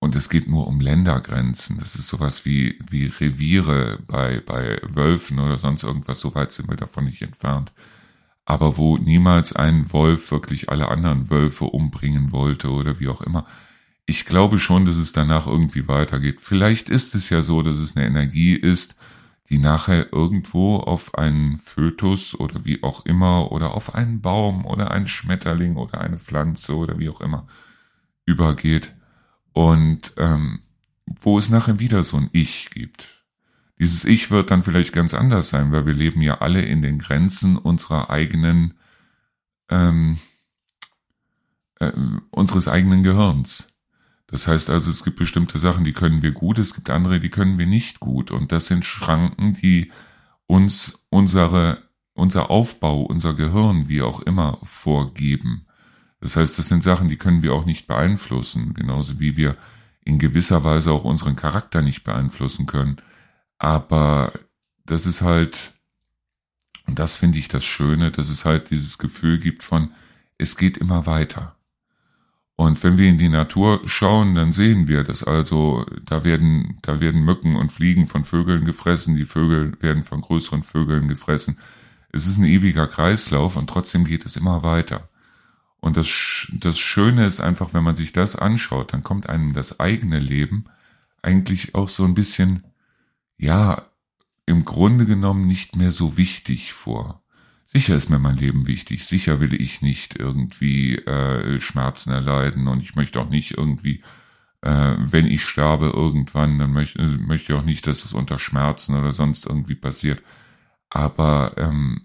und 0.00 0.16
es 0.16 0.28
geht 0.30 0.48
nur 0.48 0.66
um 0.66 0.80
Ländergrenzen. 0.80 1.78
Das 1.78 1.94
ist 1.94 2.08
sowas 2.08 2.44
wie, 2.44 2.78
wie 2.88 3.06
Reviere 3.06 3.98
bei, 4.06 4.40
bei 4.40 4.80
Wölfen 4.82 5.38
oder 5.38 5.58
sonst 5.58 5.84
irgendwas. 5.84 6.20
So 6.20 6.34
weit 6.34 6.52
sind 6.52 6.70
wir 6.70 6.76
davon 6.76 7.04
nicht 7.04 7.20
entfernt. 7.20 7.72
Aber 8.50 8.76
wo 8.76 8.98
niemals 8.98 9.52
ein 9.52 9.92
Wolf 9.92 10.32
wirklich 10.32 10.70
alle 10.70 10.88
anderen 10.88 11.30
Wölfe 11.30 11.66
umbringen 11.66 12.32
wollte 12.32 12.72
oder 12.72 12.98
wie 12.98 13.06
auch 13.06 13.20
immer. 13.20 13.46
Ich 14.06 14.24
glaube 14.24 14.58
schon, 14.58 14.86
dass 14.86 14.96
es 14.96 15.12
danach 15.12 15.46
irgendwie 15.46 15.86
weitergeht. 15.86 16.40
Vielleicht 16.40 16.88
ist 16.88 17.14
es 17.14 17.30
ja 17.30 17.42
so, 17.42 17.62
dass 17.62 17.76
es 17.76 17.96
eine 17.96 18.04
Energie 18.04 18.54
ist, 18.54 18.98
die 19.50 19.58
nachher 19.58 20.12
irgendwo 20.12 20.78
auf 20.78 21.14
einen 21.14 21.58
Fötus 21.58 22.34
oder 22.34 22.64
wie 22.64 22.82
auch 22.82 23.06
immer 23.06 23.52
oder 23.52 23.72
auf 23.72 23.94
einen 23.94 24.20
Baum 24.20 24.66
oder 24.66 24.90
einen 24.90 25.06
Schmetterling 25.06 25.76
oder 25.76 26.00
eine 26.00 26.18
Pflanze 26.18 26.74
oder 26.74 26.98
wie 26.98 27.08
auch 27.08 27.20
immer 27.20 27.46
übergeht 28.26 28.92
und 29.52 30.12
ähm, 30.16 30.58
wo 31.06 31.38
es 31.38 31.50
nachher 31.50 31.78
wieder 31.78 32.02
so 32.02 32.16
ein 32.16 32.30
Ich 32.32 32.70
gibt. 32.70 33.19
Dieses 33.80 34.04
Ich 34.04 34.30
wird 34.30 34.50
dann 34.50 34.62
vielleicht 34.62 34.92
ganz 34.92 35.14
anders 35.14 35.48
sein, 35.48 35.72
weil 35.72 35.86
wir 35.86 35.94
leben 35.94 36.20
ja 36.20 36.42
alle 36.42 36.60
in 36.60 36.82
den 36.82 36.98
Grenzen 36.98 37.56
unserer 37.56 38.10
eigenen, 38.10 38.74
ähm, 39.70 40.18
äh, 41.80 41.90
unseres 42.30 42.68
eigenen 42.68 43.02
Gehirns. 43.02 43.68
Das 44.26 44.46
heißt 44.46 44.68
also, 44.68 44.90
es 44.90 45.02
gibt 45.02 45.18
bestimmte 45.18 45.58
Sachen, 45.58 45.84
die 45.84 45.94
können 45.94 46.20
wir 46.20 46.32
gut, 46.32 46.58
es 46.58 46.74
gibt 46.74 46.90
andere, 46.90 47.20
die 47.20 47.30
können 47.30 47.56
wir 47.56 47.66
nicht 47.66 48.00
gut. 48.00 48.30
Und 48.30 48.52
das 48.52 48.66
sind 48.66 48.84
Schranken, 48.84 49.54
die 49.54 49.90
uns 50.46 51.06
unsere, 51.08 51.78
unser 52.12 52.50
Aufbau, 52.50 53.02
unser 53.02 53.32
Gehirn, 53.32 53.88
wie 53.88 54.02
auch 54.02 54.20
immer, 54.20 54.58
vorgeben. 54.62 55.66
Das 56.20 56.36
heißt, 56.36 56.58
das 56.58 56.68
sind 56.68 56.82
Sachen, 56.82 57.08
die 57.08 57.16
können 57.16 57.42
wir 57.42 57.54
auch 57.54 57.64
nicht 57.64 57.86
beeinflussen, 57.86 58.74
genauso 58.74 59.18
wie 59.20 59.38
wir 59.38 59.56
in 60.04 60.18
gewisser 60.18 60.64
Weise 60.64 60.92
auch 60.92 61.04
unseren 61.04 61.34
Charakter 61.34 61.80
nicht 61.80 62.04
beeinflussen 62.04 62.66
können. 62.66 63.00
Aber 63.60 64.32
das 64.86 65.04
ist 65.04 65.20
halt, 65.20 65.74
und 66.86 66.98
das 66.98 67.14
finde 67.14 67.38
ich 67.38 67.48
das 67.48 67.62
Schöne, 67.62 68.10
dass 68.10 68.30
es 68.30 68.46
halt 68.46 68.70
dieses 68.70 68.96
Gefühl 68.96 69.38
gibt 69.38 69.62
von, 69.62 69.92
es 70.38 70.56
geht 70.56 70.78
immer 70.78 71.04
weiter. 71.04 71.54
Und 72.56 72.82
wenn 72.82 72.96
wir 72.96 73.06
in 73.06 73.18
die 73.18 73.28
Natur 73.28 73.82
schauen, 73.84 74.34
dann 74.34 74.52
sehen 74.52 74.88
wir 74.88 75.04
das 75.04 75.22
also, 75.22 75.84
da 76.06 76.24
werden, 76.24 76.78
da 76.80 77.00
werden 77.00 77.22
Mücken 77.22 77.54
und 77.56 77.70
Fliegen 77.70 78.06
von 78.06 78.24
Vögeln 78.24 78.64
gefressen, 78.64 79.14
die 79.14 79.26
Vögel 79.26 79.80
werden 79.80 80.04
von 80.04 80.22
größeren 80.22 80.62
Vögeln 80.62 81.06
gefressen. 81.06 81.58
Es 82.12 82.26
ist 82.26 82.38
ein 82.38 82.44
ewiger 82.44 82.86
Kreislauf 82.86 83.56
und 83.56 83.68
trotzdem 83.68 84.04
geht 84.06 84.24
es 84.24 84.36
immer 84.36 84.62
weiter. 84.62 85.10
Und 85.80 85.98
das, 85.98 86.08
das 86.52 86.78
Schöne 86.78 87.26
ist 87.26 87.40
einfach, 87.40 87.74
wenn 87.74 87.84
man 87.84 87.96
sich 87.96 88.12
das 88.12 88.36
anschaut, 88.36 88.94
dann 88.94 89.02
kommt 89.02 89.28
einem 89.28 89.52
das 89.52 89.80
eigene 89.80 90.18
Leben 90.18 90.64
eigentlich 91.22 91.74
auch 91.74 91.90
so 91.90 92.04
ein 92.04 92.14
bisschen, 92.14 92.64
ja, 93.40 93.86
im 94.44 94.64
Grunde 94.64 95.06
genommen 95.06 95.46
nicht 95.46 95.76
mehr 95.76 95.90
so 95.90 96.16
wichtig 96.16 96.72
vor. 96.72 97.22
Sicher 97.66 97.94
ist 97.94 98.10
mir 98.10 98.18
mein 98.18 98.36
Leben 98.36 98.66
wichtig, 98.66 99.06
sicher 99.06 99.40
will 99.40 99.54
ich 99.54 99.80
nicht 99.80 100.18
irgendwie 100.18 100.96
äh, 100.96 101.60
Schmerzen 101.60 102.10
erleiden 102.10 102.66
und 102.68 102.80
ich 102.80 102.96
möchte 102.96 103.20
auch 103.20 103.30
nicht 103.30 103.56
irgendwie, 103.56 104.02
äh, 104.60 104.96
wenn 104.98 105.26
ich 105.26 105.44
sterbe 105.44 105.86
irgendwann, 105.86 106.58
dann 106.58 106.72
möchte, 106.72 107.00
möchte 107.00 107.52
ich 107.52 107.58
auch 107.58 107.64
nicht, 107.64 107.86
dass 107.86 108.04
es 108.04 108.12
unter 108.12 108.38
Schmerzen 108.38 108.96
oder 108.96 109.12
sonst 109.12 109.46
irgendwie 109.46 109.76
passiert. 109.76 110.20
Aber 110.90 111.54
ähm, 111.56 112.04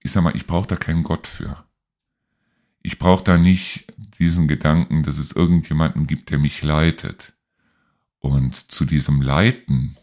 ich 0.00 0.12
sag 0.12 0.22
mal, 0.22 0.36
ich 0.36 0.46
brauche 0.46 0.68
da 0.68 0.76
keinen 0.76 1.02
Gott 1.02 1.26
für. 1.26 1.64
Ich 2.82 2.98
brauche 2.98 3.24
da 3.24 3.38
nicht 3.38 3.86
diesen 4.18 4.46
Gedanken, 4.46 5.02
dass 5.02 5.18
es 5.18 5.32
irgendjemanden 5.32 6.06
gibt, 6.06 6.30
der 6.30 6.38
mich 6.38 6.62
leitet. 6.62 7.32
Und 8.18 8.70
zu 8.70 8.84
diesem 8.84 9.22
Leiten, 9.22 9.96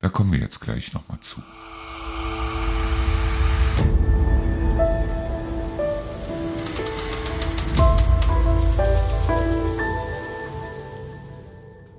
da 0.00 0.08
kommen 0.08 0.32
wir 0.32 0.38
jetzt 0.38 0.60
gleich 0.60 0.92
nochmal 0.92 1.20
zu. 1.20 1.42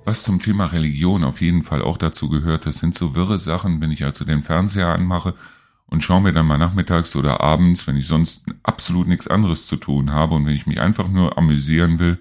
Was 0.04 0.24
zum 0.24 0.40
Thema 0.40 0.66
Religion 0.66 1.24
auf 1.24 1.40
jeden 1.40 1.62
Fall 1.62 1.80
auch 1.80 1.96
dazu 1.96 2.28
gehört, 2.28 2.66
das 2.66 2.78
sind 2.78 2.94
so 2.94 3.14
wirre 3.14 3.38
Sachen, 3.38 3.80
wenn 3.80 3.92
ich 3.92 4.04
also 4.04 4.24
den 4.24 4.42
Fernseher 4.42 4.88
anmache 4.88 5.34
und 5.86 6.02
schaue 6.02 6.20
mir 6.20 6.32
dann 6.32 6.46
mal 6.46 6.58
nachmittags 6.58 7.14
oder 7.14 7.40
abends, 7.40 7.86
wenn 7.86 7.96
ich 7.96 8.06
sonst 8.06 8.44
absolut 8.62 9.06
nichts 9.06 9.28
anderes 9.28 9.66
zu 9.66 9.76
tun 9.76 10.10
habe 10.10 10.34
und 10.34 10.44
wenn 10.44 10.56
ich 10.56 10.66
mich 10.66 10.80
einfach 10.80 11.08
nur 11.08 11.38
amüsieren 11.38 11.98
will, 11.98 12.18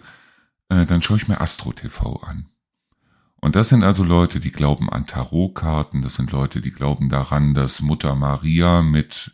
äh, 0.70 0.86
dann 0.86 1.02
schaue 1.02 1.18
ich 1.18 1.28
mir 1.28 1.42
Astro 1.42 1.74
TV 1.74 2.18
an. 2.18 2.51
Und 3.42 3.56
das 3.56 3.70
sind 3.70 3.84
also 3.84 4.04
Leute, 4.04 4.40
die 4.40 4.52
glauben 4.52 4.90
an 4.90 5.08
Tarotkarten, 5.08 6.04
das 6.04 6.14
sind 6.14 6.32
Leute, 6.32 6.62
die 6.62 6.70
glauben 6.70 7.10
daran, 7.10 7.56
dass 7.56 7.82
Mutter 7.82 8.16
Maria 8.16 8.84
mit 8.84 9.32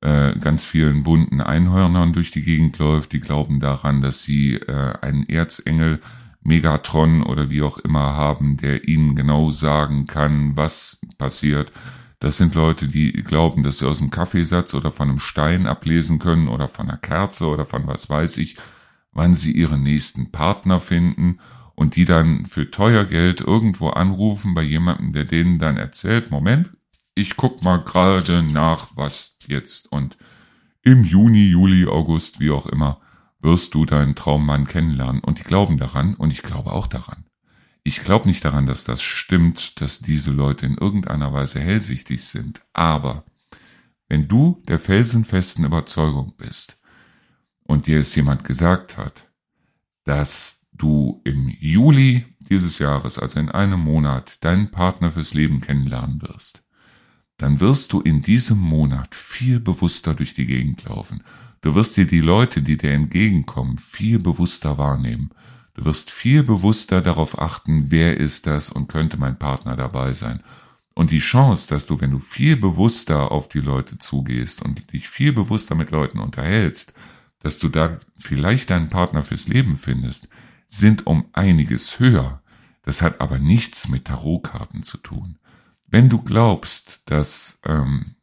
äh, 0.00 0.36
ganz 0.38 0.64
vielen 0.64 1.02
bunten 1.02 1.42
Einhörnern 1.42 2.14
durch 2.14 2.30
die 2.30 2.42
Gegend 2.42 2.78
läuft, 2.78 3.12
die 3.12 3.20
glauben 3.20 3.60
daran, 3.60 4.00
dass 4.00 4.22
sie 4.22 4.54
äh, 4.54 4.94
einen 5.02 5.28
Erzengel 5.28 6.00
Megatron 6.42 7.22
oder 7.22 7.50
wie 7.50 7.62
auch 7.62 7.78
immer 7.78 8.16
haben, 8.16 8.56
der 8.56 8.88
ihnen 8.88 9.14
genau 9.14 9.50
sagen 9.50 10.06
kann, 10.06 10.56
was 10.56 10.98
passiert. 11.18 11.72
Das 12.20 12.38
sind 12.38 12.54
Leute, 12.54 12.88
die 12.88 13.12
glauben, 13.12 13.62
dass 13.62 13.78
sie 13.78 13.86
aus 13.86 13.98
dem 13.98 14.10
Kaffeesatz 14.10 14.74
oder 14.74 14.92
von 14.92 15.10
einem 15.10 15.18
Stein 15.18 15.66
ablesen 15.66 16.18
können 16.18 16.48
oder 16.48 16.68
von 16.68 16.88
einer 16.88 16.98
Kerze 16.98 17.46
oder 17.46 17.66
von 17.66 17.86
was 17.86 18.08
weiß 18.08 18.38
ich, 18.38 18.56
wann 19.12 19.34
sie 19.34 19.52
ihren 19.52 19.82
nächsten 19.82 20.32
Partner 20.32 20.80
finden 20.80 21.38
und 21.74 21.96
die 21.96 22.04
dann 22.04 22.46
für 22.46 22.70
teuer 22.70 23.04
Geld 23.04 23.40
irgendwo 23.40 23.88
anrufen 23.88 24.54
bei 24.54 24.62
jemandem, 24.62 25.12
der 25.12 25.24
denen 25.24 25.58
dann 25.58 25.76
erzählt, 25.76 26.30
Moment, 26.30 26.70
ich 27.14 27.36
guck 27.36 27.62
mal 27.62 27.78
gerade 27.78 28.42
nach, 28.42 28.88
was 28.94 29.36
jetzt 29.46 29.90
und 29.90 30.16
im 30.82 31.04
Juni, 31.04 31.48
Juli, 31.48 31.86
August, 31.86 32.40
wie 32.40 32.50
auch 32.50 32.66
immer, 32.66 33.00
wirst 33.40 33.74
du 33.74 33.84
deinen 33.84 34.14
Traummann 34.14 34.66
kennenlernen 34.66 35.20
und 35.20 35.38
die 35.38 35.44
glauben 35.44 35.78
daran 35.78 36.14
und 36.14 36.32
ich 36.32 36.42
glaube 36.42 36.72
auch 36.72 36.86
daran. 36.86 37.24
Ich 37.84 38.02
glaube 38.02 38.28
nicht 38.28 38.44
daran, 38.44 38.66
dass 38.66 38.84
das 38.84 39.02
stimmt, 39.02 39.80
dass 39.80 40.00
diese 40.00 40.30
Leute 40.30 40.66
in 40.66 40.76
irgendeiner 40.76 41.32
Weise 41.32 41.60
hellsichtig 41.60 42.24
sind. 42.24 42.62
Aber 42.72 43.24
wenn 44.08 44.28
du 44.28 44.62
der 44.68 44.78
felsenfesten 44.78 45.64
Überzeugung 45.64 46.34
bist 46.36 46.78
und 47.64 47.86
dir 47.86 47.98
es 47.98 48.14
jemand 48.14 48.44
gesagt 48.44 48.96
hat, 48.96 49.28
dass 50.04 50.61
du 50.72 51.20
im 51.24 51.48
Juli 51.60 52.24
dieses 52.40 52.78
Jahres, 52.78 53.18
also 53.18 53.38
in 53.38 53.48
einem 53.48 53.80
Monat, 53.80 54.44
deinen 54.44 54.70
Partner 54.70 55.10
fürs 55.10 55.34
Leben 55.34 55.60
kennenlernen 55.60 56.22
wirst, 56.22 56.64
dann 57.38 57.60
wirst 57.60 57.92
du 57.92 58.00
in 58.00 58.22
diesem 58.22 58.58
Monat 58.58 59.14
viel 59.14 59.60
bewusster 59.60 60.14
durch 60.14 60.34
die 60.34 60.46
Gegend 60.46 60.84
laufen. 60.84 61.22
Du 61.60 61.74
wirst 61.74 61.96
dir 61.96 62.06
die 62.06 62.20
Leute, 62.20 62.62
die 62.62 62.76
dir 62.76 62.92
entgegenkommen, 62.92 63.78
viel 63.78 64.18
bewusster 64.18 64.78
wahrnehmen. 64.78 65.30
Du 65.74 65.84
wirst 65.84 66.10
viel 66.10 66.42
bewusster 66.42 67.00
darauf 67.00 67.38
achten, 67.40 67.90
wer 67.90 68.18
ist 68.18 68.46
das 68.46 68.70
und 68.70 68.88
könnte 68.88 69.16
mein 69.16 69.38
Partner 69.38 69.76
dabei 69.76 70.12
sein. 70.12 70.42
Und 70.94 71.10
die 71.10 71.20
Chance, 71.20 71.68
dass 71.68 71.86
du, 71.86 72.00
wenn 72.00 72.10
du 72.10 72.18
viel 72.18 72.56
bewusster 72.56 73.32
auf 73.32 73.48
die 73.48 73.60
Leute 73.60 73.98
zugehst 73.98 74.60
und 74.62 74.92
dich 74.92 75.08
viel 75.08 75.32
bewusster 75.32 75.74
mit 75.74 75.90
Leuten 75.90 76.18
unterhältst, 76.18 76.92
dass 77.38 77.58
du 77.58 77.68
da 77.68 77.98
vielleicht 78.18 78.70
deinen 78.70 78.90
Partner 78.90 79.22
fürs 79.22 79.48
Leben 79.48 79.76
findest, 79.76 80.28
sind 80.72 81.06
um 81.06 81.26
einiges 81.32 81.98
höher. 81.98 82.42
Das 82.82 83.02
hat 83.02 83.20
aber 83.20 83.38
nichts 83.38 83.88
mit 83.88 84.06
Tarotkarten 84.06 84.82
zu 84.82 84.98
tun. 84.98 85.38
Wenn 85.86 86.08
du 86.08 86.22
glaubst, 86.22 87.02
dass 87.10 87.60
ähm, 87.64 88.16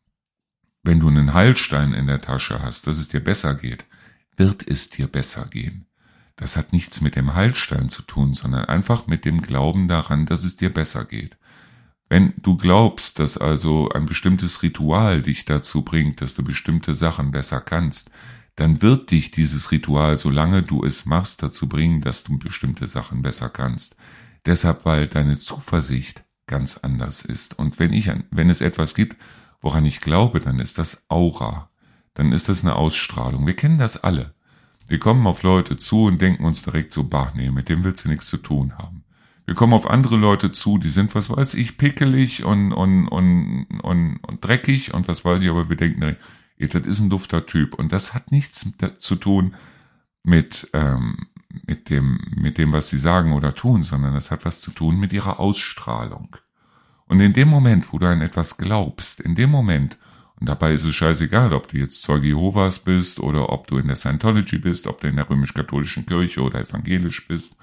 wenn 0.83 0.99
du 0.99 1.07
einen 1.07 1.33
Heilstein 1.33 1.93
in 1.93 2.07
der 2.07 2.21
Tasche 2.21 2.61
hast, 2.61 2.87
dass 2.87 2.97
es 2.97 3.07
dir 3.07 3.23
besser 3.23 3.53
geht, 3.53 3.85
wird 4.35 4.67
es 4.67 4.89
dir 4.89 5.07
besser 5.07 5.45
gehen. 5.45 5.85
Das 6.35 6.57
hat 6.57 6.73
nichts 6.73 7.01
mit 7.01 7.15
dem 7.15 7.35
Heilstein 7.35 7.89
zu 7.89 8.01
tun, 8.01 8.33
sondern 8.33 8.65
einfach 8.65 9.05
mit 9.07 9.25
dem 9.25 9.41
Glauben 9.41 9.87
daran, 9.87 10.25
dass 10.25 10.43
es 10.43 10.55
dir 10.55 10.73
besser 10.73 11.05
geht. 11.05 11.37
Wenn 12.07 12.33
du 12.37 12.57
glaubst, 12.57 13.19
dass 13.19 13.37
also 13.37 13.89
ein 13.89 14.07
bestimmtes 14.07 14.63
Ritual 14.63 15.21
dich 15.21 15.45
dazu 15.45 15.83
bringt, 15.83 16.21
dass 16.21 16.33
du 16.33 16.43
bestimmte 16.43 16.95
Sachen 16.95 17.29
besser 17.31 17.61
kannst, 17.61 18.09
dann 18.59 18.81
wird 18.81 19.11
dich 19.11 19.31
dieses 19.31 19.71
Ritual, 19.71 20.17
solange 20.17 20.63
du 20.63 20.83
es 20.83 21.05
machst, 21.05 21.41
dazu 21.41 21.69
bringen, 21.69 22.01
dass 22.01 22.25
du 22.25 22.37
bestimmte 22.37 22.87
Sachen 22.87 23.21
besser 23.21 23.47
kannst. 23.47 23.95
Deshalb, 24.45 24.83
weil 24.83 25.07
deine 25.07 25.37
Zuversicht 25.37 26.25
ganz 26.45 26.75
anders 26.75 27.21
ist. 27.21 27.57
Und 27.57 27.79
wenn 27.79 27.93
ich, 27.93 28.11
wenn 28.31 28.49
es 28.49 28.59
etwas 28.59 28.95
gibt, 28.95 29.15
woran 29.61 29.85
ich 29.85 30.01
glaube, 30.01 30.41
dann 30.41 30.59
ist 30.59 30.77
das 30.77 31.05
Aura. 31.07 31.69
Dann 32.15 32.33
ist 32.33 32.49
das 32.49 32.63
eine 32.63 32.75
Ausstrahlung. 32.75 33.47
Wir 33.47 33.55
kennen 33.55 33.77
das 33.77 34.03
alle. 34.03 34.33
Wir 34.87 34.99
kommen 34.99 35.25
auf 35.25 35.41
Leute 35.43 35.77
zu 35.77 36.03
und 36.03 36.21
denken 36.21 36.43
uns 36.43 36.63
direkt 36.63 36.93
so, 36.93 37.05
bah, 37.05 37.31
nee, 37.35 37.51
mit 37.51 37.69
dem 37.69 37.85
willst 37.85 38.03
du 38.03 38.09
nichts 38.09 38.27
zu 38.27 38.37
tun 38.37 38.77
haben. 38.77 39.05
Wir 39.45 39.55
kommen 39.55 39.73
auf 39.73 39.89
andere 39.89 40.17
Leute 40.17 40.51
zu, 40.51 40.77
die 40.79 40.89
sind, 40.89 41.15
was 41.15 41.29
weiß 41.29 41.53
ich, 41.53 41.77
pickelig 41.77 42.43
und, 42.43 42.73
und, 42.73 43.07
und, 43.07 43.67
und, 43.83 44.17
und 44.17 44.45
dreckig 44.45 44.93
und 44.93 45.07
was 45.07 45.23
weiß 45.23 45.41
ich, 45.41 45.49
aber 45.49 45.69
wir 45.69 45.77
denken 45.77 46.01
direkt, 46.01 46.19
das 46.59 46.85
ist 46.85 46.99
ein 46.99 47.09
dufter 47.09 47.45
Typ. 47.45 47.75
Und 47.75 47.91
das 47.91 48.13
hat 48.13 48.31
nichts 48.31 48.67
zu 48.99 49.15
tun 49.15 49.55
mit, 50.23 50.69
ähm, 50.73 51.27
mit 51.65 51.89
dem, 51.89 52.19
mit 52.35 52.57
dem, 52.57 52.73
was 52.73 52.89
sie 52.89 52.97
sagen 52.97 53.33
oder 53.33 53.55
tun, 53.55 53.83
sondern 53.83 54.13
das 54.13 54.31
hat 54.31 54.45
was 54.45 54.61
zu 54.61 54.71
tun 54.71 54.99
mit 54.99 55.13
ihrer 55.13 55.39
Ausstrahlung. 55.39 56.35
Und 57.05 57.21
in 57.21 57.33
dem 57.33 57.47
Moment, 57.47 57.91
wo 57.91 57.97
du 57.97 58.07
an 58.07 58.21
etwas 58.21 58.57
glaubst, 58.57 59.19
in 59.19 59.35
dem 59.35 59.49
Moment, 59.49 59.97
und 60.39 60.47
dabei 60.47 60.73
ist 60.73 60.85
es 60.85 60.95
scheißegal, 60.95 61.53
ob 61.53 61.67
du 61.69 61.77
jetzt 61.77 62.01
Zeuge 62.01 62.27
Jehovas 62.27 62.79
bist 62.79 63.19
oder 63.19 63.49
ob 63.49 63.67
du 63.67 63.77
in 63.77 63.87
der 63.87 63.95
Scientology 63.95 64.57
bist, 64.57 64.87
ob 64.87 65.01
du 65.01 65.07
in 65.07 65.15
der 65.17 65.29
römisch-katholischen 65.29 66.05
Kirche 66.05 66.41
oder 66.41 66.59
evangelisch 66.59 67.27
bist, 67.27 67.57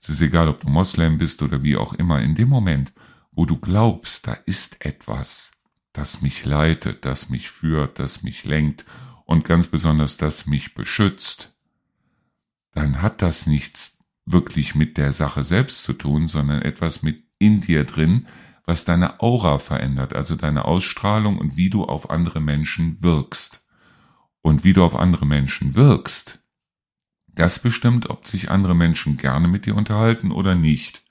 es 0.00 0.08
ist 0.08 0.22
egal, 0.22 0.48
ob 0.48 0.60
du 0.60 0.68
Moslem 0.68 1.18
bist 1.18 1.42
oder 1.42 1.62
wie 1.62 1.76
auch 1.76 1.92
immer, 1.94 2.20
in 2.20 2.34
dem 2.34 2.48
Moment, 2.48 2.92
wo 3.32 3.44
du 3.44 3.58
glaubst, 3.58 4.26
da 4.26 4.34
ist 4.46 4.84
etwas, 4.84 5.52
das 5.92 6.22
mich 6.22 6.44
leitet, 6.44 7.04
das 7.04 7.28
mich 7.28 7.50
führt, 7.50 7.98
das 7.98 8.22
mich 8.22 8.44
lenkt 8.44 8.84
und 9.24 9.44
ganz 9.44 9.66
besonders 9.66 10.16
das 10.16 10.46
mich 10.46 10.74
beschützt, 10.74 11.56
dann 12.72 13.02
hat 13.02 13.22
das 13.22 13.46
nichts 13.46 14.04
wirklich 14.24 14.74
mit 14.74 14.96
der 14.96 15.12
Sache 15.12 15.42
selbst 15.42 15.82
zu 15.82 15.92
tun, 15.92 16.26
sondern 16.26 16.62
etwas 16.62 17.02
mit 17.02 17.24
in 17.38 17.60
dir 17.60 17.84
drin, 17.84 18.26
was 18.64 18.84
deine 18.84 19.20
Aura 19.20 19.58
verändert, 19.58 20.14
also 20.14 20.36
deine 20.36 20.64
Ausstrahlung 20.64 21.38
und 21.38 21.56
wie 21.56 21.70
du 21.70 21.84
auf 21.84 22.10
andere 22.10 22.40
Menschen 22.40 23.02
wirkst. 23.02 23.66
Und 24.42 24.64
wie 24.64 24.72
du 24.72 24.84
auf 24.84 24.96
andere 24.96 25.26
Menschen 25.26 25.74
wirkst, 25.74 26.40
das 27.26 27.58
bestimmt, 27.58 28.08
ob 28.08 28.26
sich 28.26 28.50
andere 28.50 28.74
Menschen 28.74 29.16
gerne 29.16 29.48
mit 29.48 29.66
dir 29.66 29.76
unterhalten 29.76 30.30
oder 30.30 30.54
nicht. 30.54 31.04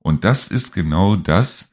Und 0.00 0.24
das 0.24 0.48
ist 0.48 0.72
genau 0.72 1.16
das, 1.16 1.67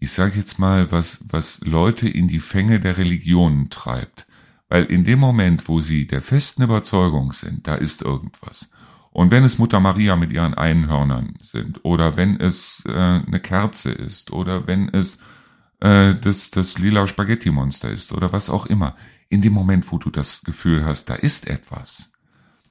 ich 0.00 0.12
sage 0.12 0.38
jetzt 0.38 0.58
mal, 0.58 0.90
was, 0.90 1.20
was 1.28 1.60
Leute 1.60 2.08
in 2.08 2.26
die 2.26 2.40
Fänge 2.40 2.80
der 2.80 2.96
Religionen 2.96 3.70
treibt. 3.70 4.26
Weil 4.68 4.84
in 4.84 5.04
dem 5.04 5.18
Moment, 5.18 5.68
wo 5.68 5.80
sie 5.80 6.06
der 6.06 6.22
festen 6.22 6.62
Überzeugung 6.62 7.32
sind, 7.32 7.66
da 7.66 7.74
ist 7.74 8.02
irgendwas, 8.02 8.70
und 9.12 9.30
wenn 9.32 9.44
es 9.44 9.58
Mutter 9.58 9.80
Maria 9.80 10.16
mit 10.16 10.32
ihren 10.32 10.54
Einhörnern 10.54 11.34
sind, 11.40 11.84
oder 11.84 12.16
wenn 12.16 12.38
es 12.38 12.84
äh, 12.86 12.92
eine 12.92 13.40
Kerze 13.40 13.90
ist, 13.90 14.30
oder 14.30 14.66
wenn 14.66 14.88
es 14.88 15.18
äh, 15.80 16.14
das, 16.14 16.50
das 16.50 16.78
lila 16.78 17.06
Spaghetti-Monster 17.06 17.90
ist, 17.90 18.12
oder 18.12 18.32
was 18.32 18.48
auch 18.48 18.66
immer, 18.66 18.94
in 19.28 19.42
dem 19.42 19.52
Moment, 19.52 19.90
wo 19.90 19.98
du 19.98 20.10
das 20.10 20.42
Gefühl 20.42 20.84
hast, 20.84 21.10
da 21.10 21.14
ist 21.14 21.48
etwas, 21.48 22.12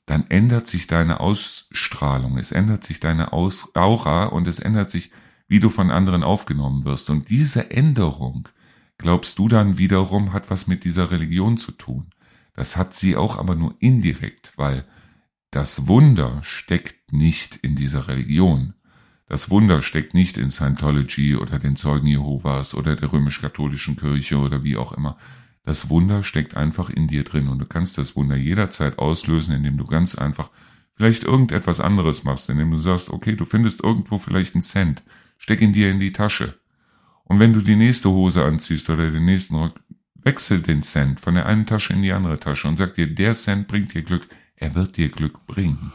dann 0.06 0.28
ändert 0.30 0.68
sich 0.68 0.88
deine 0.88 1.20
Ausstrahlung, 1.20 2.38
es 2.38 2.52
ändert 2.52 2.84
sich 2.86 3.00
deine 3.00 3.34
Aus 3.34 3.76
Aura 3.76 4.26
und 4.26 4.48
es 4.48 4.60
ändert 4.60 4.90
sich, 4.90 5.12
wie 5.50 5.60
du 5.60 5.70
von 5.70 5.92
anderen 5.92 6.24
aufgenommen 6.24 6.86
wirst. 6.86 7.10
Und 7.10 7.30
diese 7.30 7.72
Änderung, 7.72 8.48
glaubst 8.98 9.40
du 9.40 9.50
dann 9.50 9.78
wiederum, 9.78 10.32
hat 10.32 10.50
was 10.50 10.68
mit 10.68 10.86
dieser 10.86 11.12
Religion 11.12 11.58
zu 11.58 11.74
tun. 11.74 12.12
Das 12.54 12.78
hat 12.78 12.94
sie 12.94 13.18
auch 13.18 13.38
aber 13.38 13.56
nur 13.56 13.76
indirekt, 13.80 14.54
weil 14.56 14.86
das 15.52 15.88
Wunder 15.88 16.40
steckt 16.44 17.12
nicht 17.12 17.58
in 17.58 17.76
dieser 17.76 18.08
Religion. 18.08 18.76
Das 19.26 19.50
Wunder 19.50 19.82
steckt 19.82 20.14
nicht 20.14 20.38
in 20.38 20.50
Scientology 20.50 21.36
oder 21.36 21.58
den 21.58 21.76
Zeugen 21.76 22.08
Jehovas 22.08 22.74
oder 22.76 22.96
der 22.96 23.12
römisch-katholischen 23.12 23.96
Kirche 23.96 24.38
oder 24.38 24.64
wie 24.64 24.78
auch 24.78 24.94
immer. 24.94 25.18
Das 25.64 25.90
Wunder 25.90 26.24
steckt 26.24 26.56
einfach 26.56 26.90
in 26.90 27.08
dir 27.08 27.24
drin 27.24 27.48
und 27.48 27.60
du 27.60 27.66
kannst 27.66 27.98
das 27.98 28.16
Wunder 28.16 28.36
jederzeit 28.36 29.00
auslösen, 29.00 29.56
indem 29.56 29.78
du 29.78 29.86
ganz 29.86 30.16
einfach 30.16 30.52
vielleicht 30.96 31.24
irgendetwas 31.24 31.80
anderes 31.80 32.24
machst, 32.24 32.50
indem 32.50 32.72
du 32.72 32.78
sagst, 32.78 33.10
okay, 33.10 33.36
du 33.36 33.46
findest 33.46 33.84
irgendwo 33.84 34.18
vielleicht 34.18 34.56
einen 34.56 34.62
Cent, 34.62 35.04
steck 35.40 35.62
ihn 35.62 35.74
dir 35.74 35.90
in 35.90 36.00
die 36.00 36.12
Tasche. 36.12 36.60
Und 37.24 37.40
wenn 37.40 37.54
du 37.54 37.62
die 37.62 37.76
nächste 37.76 38.10
Hose 38.10 38.44
anziehst 38.44 38.90
oder 38.90 39.10
den 39.10 39.26
nächsten 39.26 39.56
Rock, 39.56 39.74
wechsel 40.22 40.62
den 40.62 40.84
Cent 40.84 41.20
von 41.20 41.34
der 41.34 41.46
einen 41.46 41.66
Tasche 41.66 41.94
in 41.94 42.02
die 42.02 42.12
andere 42.12 42.40
Tasche 42.40 42.68
und 42.68 42.78
sag 42.78 42.94
dir, 42.94 43.08
der 43.08 43.34
Cent 43.34 43.68
bringt 43.68 43.94
dir 43.94 44.04
Glück, 44.04 44.28
er 44.58 44.76
wird 44.76 44.98
dir 44.98 45.10
Glück 45.10 45.48
bringen. 45.48 45.94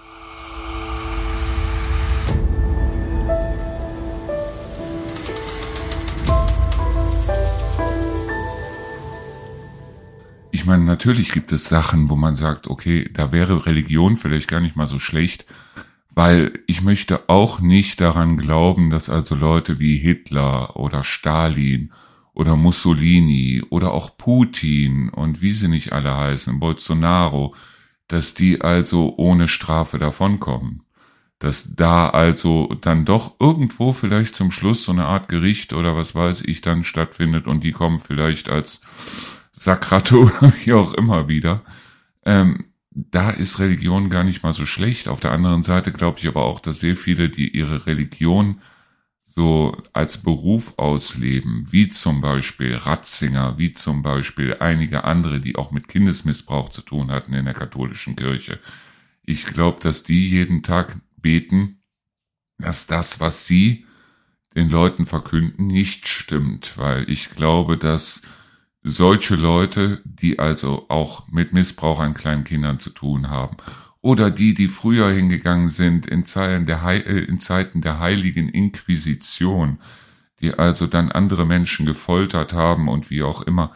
Ich 10.51 10.65
meine, 10.65 10.85
natürlich 10.85 11.31
gibt 11.33 11.53
es 11.53 11.69
Sachen, 11.69 12.09
wo 12.09 12.17
man 12.17 12.35
sagt, 12.35 12.69
okay, 12.69 13.11
da 13.13 13.33
wäre 13.33 13.67
Religion 13.67 14.17
vielleicht 14.17 14.49
gar 14.49 14.61
nicht 14.61 14.77
mal 14.77 14.87
so 14.87 14.99
schlecht, 14.99 15.45
weil 16.15 16.61
ich 16.67 16.83
möchte 16.83 17.29
auch 17.29 17.61
nicht 17.61 18.01
daran 18.01 18.37
glauben, 18.37 18.91
dass 18.91 19.11
also 19.11 19.35
Leute 19.35 19.81
wie 19.81 19.97
Hitler 19.97 20.77
oder 20.77 21.03
Stalin 21.03 21.93
oder 22.35 22.57
Mussolini 22.57 23.63
oder 23.69 23.93
auch 23.93 24.17
Putin 24.17 25.09
und 25.09 25.41
wie 25.41 25.53
sie 25.53 25.69
nicht 25.69 25.93
alle 25.93 26.17
heißen, 26.17 26.61
Bolsonaro, 26.61 27.55
dass 28.07 28.35
die 28.35 28.61
also 28.61 29.15
ohne 29.17 29.49
Strafe 29.49 29.99
davonkommen. 29.99 30.83
Dass 31.41 31.75
da 31.75 32.11
also 32.11 32.75
dann 32.81 33.05
doch 33.05 33.35
irgendwo 33.41 33.93
vielleicht 33.93 34.37
zum 34.37 34.53
Schluss 34.53 34.85
so 34.85 34.93
eine 34.93 35.07
Art 35.07 35.29
Gericht 35.29 35.73
oder 35.73 35.97
was 35.97 36.15
weiß 36.15 36.43
ich 36.43 36.61
dann 36.61 36.85
stattfindet 36.85 37.47
und 37.47 37.65
die 37.65 37.73
kommen 37.73 37.99
vielleicht 37.99 38.49
als 38.49 38.83
Sakrate 39.51 40.19
oder 40.19 40.53
wie 40.63 40.73
auch 40.75 40.93
immer 40.95 41.27
wieder. 41.27 41.63
Ähm, 42.25 42.65
da 42.95 43.31
ist 43.31 43.59
Religion 43.59 44.09
gar 44.09 44.25
nicht 44.25 44.43
mal 44.43 44.53
so 44.53 44.67
schlecht. 44.67 45.09
Auf 45.09 45.21
der 45.21 45.33
anderen 45.33 45.63
Seite 45.63 45.93
glaube 45.93 46.19
ich 46.21 46.29
aber 46.29 46.45
auch, 46.45 46.61
dass 46.61 46.81
sehr 46.81 46.97
viele, 46.97 47.29
die 47.29 47.49
ihre 47.49 47.87
Religion 47.87 48.61
so 49.27 49.77
als 49.93 50.23
Beruf 50.23 50.75
ausleben, 50.77 51.67
wie 51.71 51.89
zum 51.89 52.21
Beispiel 52.21 52.77
Ratzinger, 52.77 53.59
wie 53.59 53.73
zum 53.73 54.03
Beispiel 54.03 54.57
einige 54.61 55.03
andere, 55.03 55.41
die 55.41 55.57
auch 55.57 55.73
mit 55.73 55.89
Kindesmissbrauch 55.89 56.69
zu 56.69 56.83
tun 56.83 57.11
hatten 57.11 57.35
in 57.35 57.45
der 57.45 57.55
katholischen 57.55 58.15
Kirche. 58.15 58.61
Ich 59.25 59.47
glaube, 59.47 59.81
dass 59.81 60.05
die 60.05 60.29
jeden 60.29 60.63
Tag 60.63 60.97
beten, 61.17 61.83
dass 62.59 62.87
das, 62.87 63.19
was 63.19 63.45
sie 63.47 63.87
den 64.55 64.71
Leuten 64.71 65.05
verkünden, 65.05 65.67
nicht 65.67 66.07
stimmt, 66.07 66.79
weil 66.79 67.11
ich 67.11 67.31
glaube, 67.31 67.77
dass 67.77 68.23
solche 68.85 69.35
Leute, 69.35 70.03
die 70.05 70.39
also 70.39 70.87
auch 70.89 71.27
mit 71.29 71.53
Missbrauch 71.53 71.99
an 71.99 72.15
kleinen 72.15 72.45
Kindern 72.45 72.79
zu 72.79 72.91
tun 72.91 73.31
haben 73.31 73.57
oder 74.05 74.31
die, 74.31 74.53
die 74.53 74.69
früher 74.69 75.11
hingegangen 75.11 75.71
sind 75.71 76.07
in, 76.07 76.27
Zeiten 76.27 76.67
der, 76.67 76.87
He 76.87 76.99
äh, 76.99 77.25
in 77.25 77.39
Zeiten 77.39 77.81
der 77.81 77.99
heiligen 77.99 78.51
Inquisition, 78.51 79.79
die 80.43 80.53
also 80.53 80.87
dann 80.87 81.11
andere 81.11 81.47
Menschen 81.47 81.87
gefoltert 81.87 82.53
haben 82.53 82.89
und 82.89 83.09
wie 83.09 83.23
auch 83.23 83.41
immer, 83.41 83.73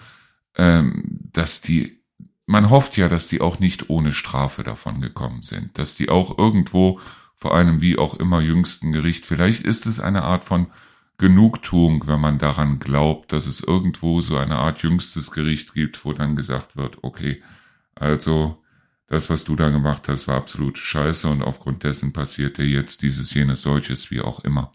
ähm, 0.54 1.20
dass 1.32 1.62
die, 1.62 2.02
man 2.44 2.68
hofft 2.68 2.98
ja, 2.98 3.08
dass 3.08 3.28
die 3.28 3.40
auch 3.40 3.58
nicht 3.58 3.88
ohne 3.88 4.12
Strafe 4.12 4.62
davon 4.64 5.00
gekommen 5.00 5.42
sind, 5.42 5.78
dass 5.78 5.96
die 5.96 6.10
auch 6.10 6.36
irgendwo 6.36 7.00
vor 7.34 7.56
einem 7.56 7.80
wie 7.80 7.96
auch 7.96 8.12
immer 8.14 8.42
jüngsten 8.42 8.92
Gericht, 8.92 9.24
vielleicht 9.24 9.62
ist 9.62 9.86
es 9.86 9.98
eine 9.98 10.24
Art 10.24 10.44
von 10.44 10.66
Genugtuung, 11.18 12.06
wenn 12.06 12.20
man 12.20 12.38
daran 12.38 12.78
glaubt, 12.78 13.32
dass 13.32 13.46
es 13.46 13.60
irgendwo 13.60 14.20
so 14.20 14.36
eine 14.36 14.56
Art 14.56 14.82
jüngstes 14.82 15.32
Gericht 15.32 15.74
gibt, 15.74 16.04
wo 16.04 16.12
dann 16.12 16.36
gesagt 16.36 16.76
wird, 16.76 17.02
okay, 17.02 17.42
also 17.96 18.62
das, 19.08 19.30
was 19.30 19.44
du 19.44 19.56
da 19.56 19.70
gemacht 19.70 20.08
hast, 20.08 20.28
war 20.28 20.36
absolut 20.36 20.78
scheiße 20.78 21.28
und 21.28 21.42
aufgrund 21.42 21.82
dessen 21.84 22.12
passierte 22.12 22.62
jetzt 22.62 23.02
dieses, 23.02 23.34
jenes, 23.34 23.62
solches, 23.62 24.10
wie 24.10 24.20
auch 24.20 24.40
immer. 24.44 24.72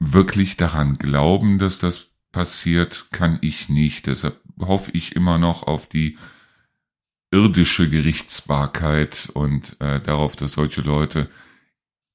wirklich 0.00 0.56
daran 0.56 0.94
glauben, 0.98 1.58
dass 1.58 1.78
das 1.78 2.10
passiert, 2.32 3.08
kann 3.10 3.38
ich 3.42 3.68
nicht. 3.68 4.06
Deshalb 4.06 4.40
hoffe 4.60 4.90
ich 4.92 5.16
immer 5.16 5.38
noch 5.38 5.64
auf 5.64 5.88
die 5.88 6.18
irdische 7.30 7.88
Gerichtsbarkeit 7.88 9.30
und 9.34 9.76
äh, 9.80 10.00
darauf, 10.00 10.36
dass 10.36 10.52
solche 10.52 10.82
Leute 10.82 11.30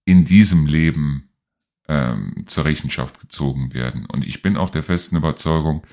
in 0.05 0.25
diesem 0.25 0.65
Leben 0.65 1.29
ähm, 1.87 2.43
zur 2.47 2.65
Rechenschaft 2.65 3.19
gezogen 3.19 3.73
werden. 3.73 4.05
Und 4.05 4.25
ich 4.25 4.41
bin 4.41 4.57
auch 4.57 4.69
der 4.69 4.83
festen 4.83 5.17
Überzeugung, 5.17 5.83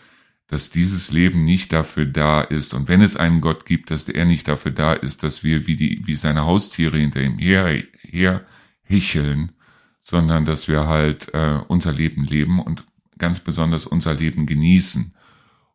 dass 0.46 0.70
dieses 0.70 1.12
Leben 1.12 1.44
nicht 1.44 1.72
dafür 1.72 2.07
da 2.07 2.40
ist 2.40 2.74
und 2.74 2.88
wenn 2.88 3.03
es 3.03 3.16
einen 3.16 3.40
Gott 3.40 3.66
gibt, 3.66 3.90
dass 3.92 4.09
er 4.09 4.24
nicht 4.24 4.48
dafür 4.48 4.72
da 4.72 4.94
ist, 4.94 5.22
dass 5.22 5.44
wir 5.44 5.68
wie 5.68 5.76
die 5.76 6.03
wie 6.07 6.16
seine 6.16 6.44
Haustiere 6.44 6.98
hinter 6.98 7.22
ihm 7.22 7.38
her, 7.38 7.85
her 8.03 8.44
hicheln, 8.83 9.53
sondern 10.00 10.44
dass 10.44 10.66
wir 10.66 10.88
halt 10.88 11.33
äh, 11.35 11.61
unser 11.68 11.92
Leben 11.92 12.24
leben 12.24 12.61
und 12.61 12.85
ganz 13.16 13.38
besonders 13.38 13.87
unser 13.87 14.14
Leben 14.14 14.46
genießen. 14.46 15.14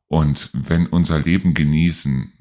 Und 0.08 0.50
wenn 0.52 0.88
unser 0.88 1.20
Leben 1.20 1.54
genießen 1.54 2.34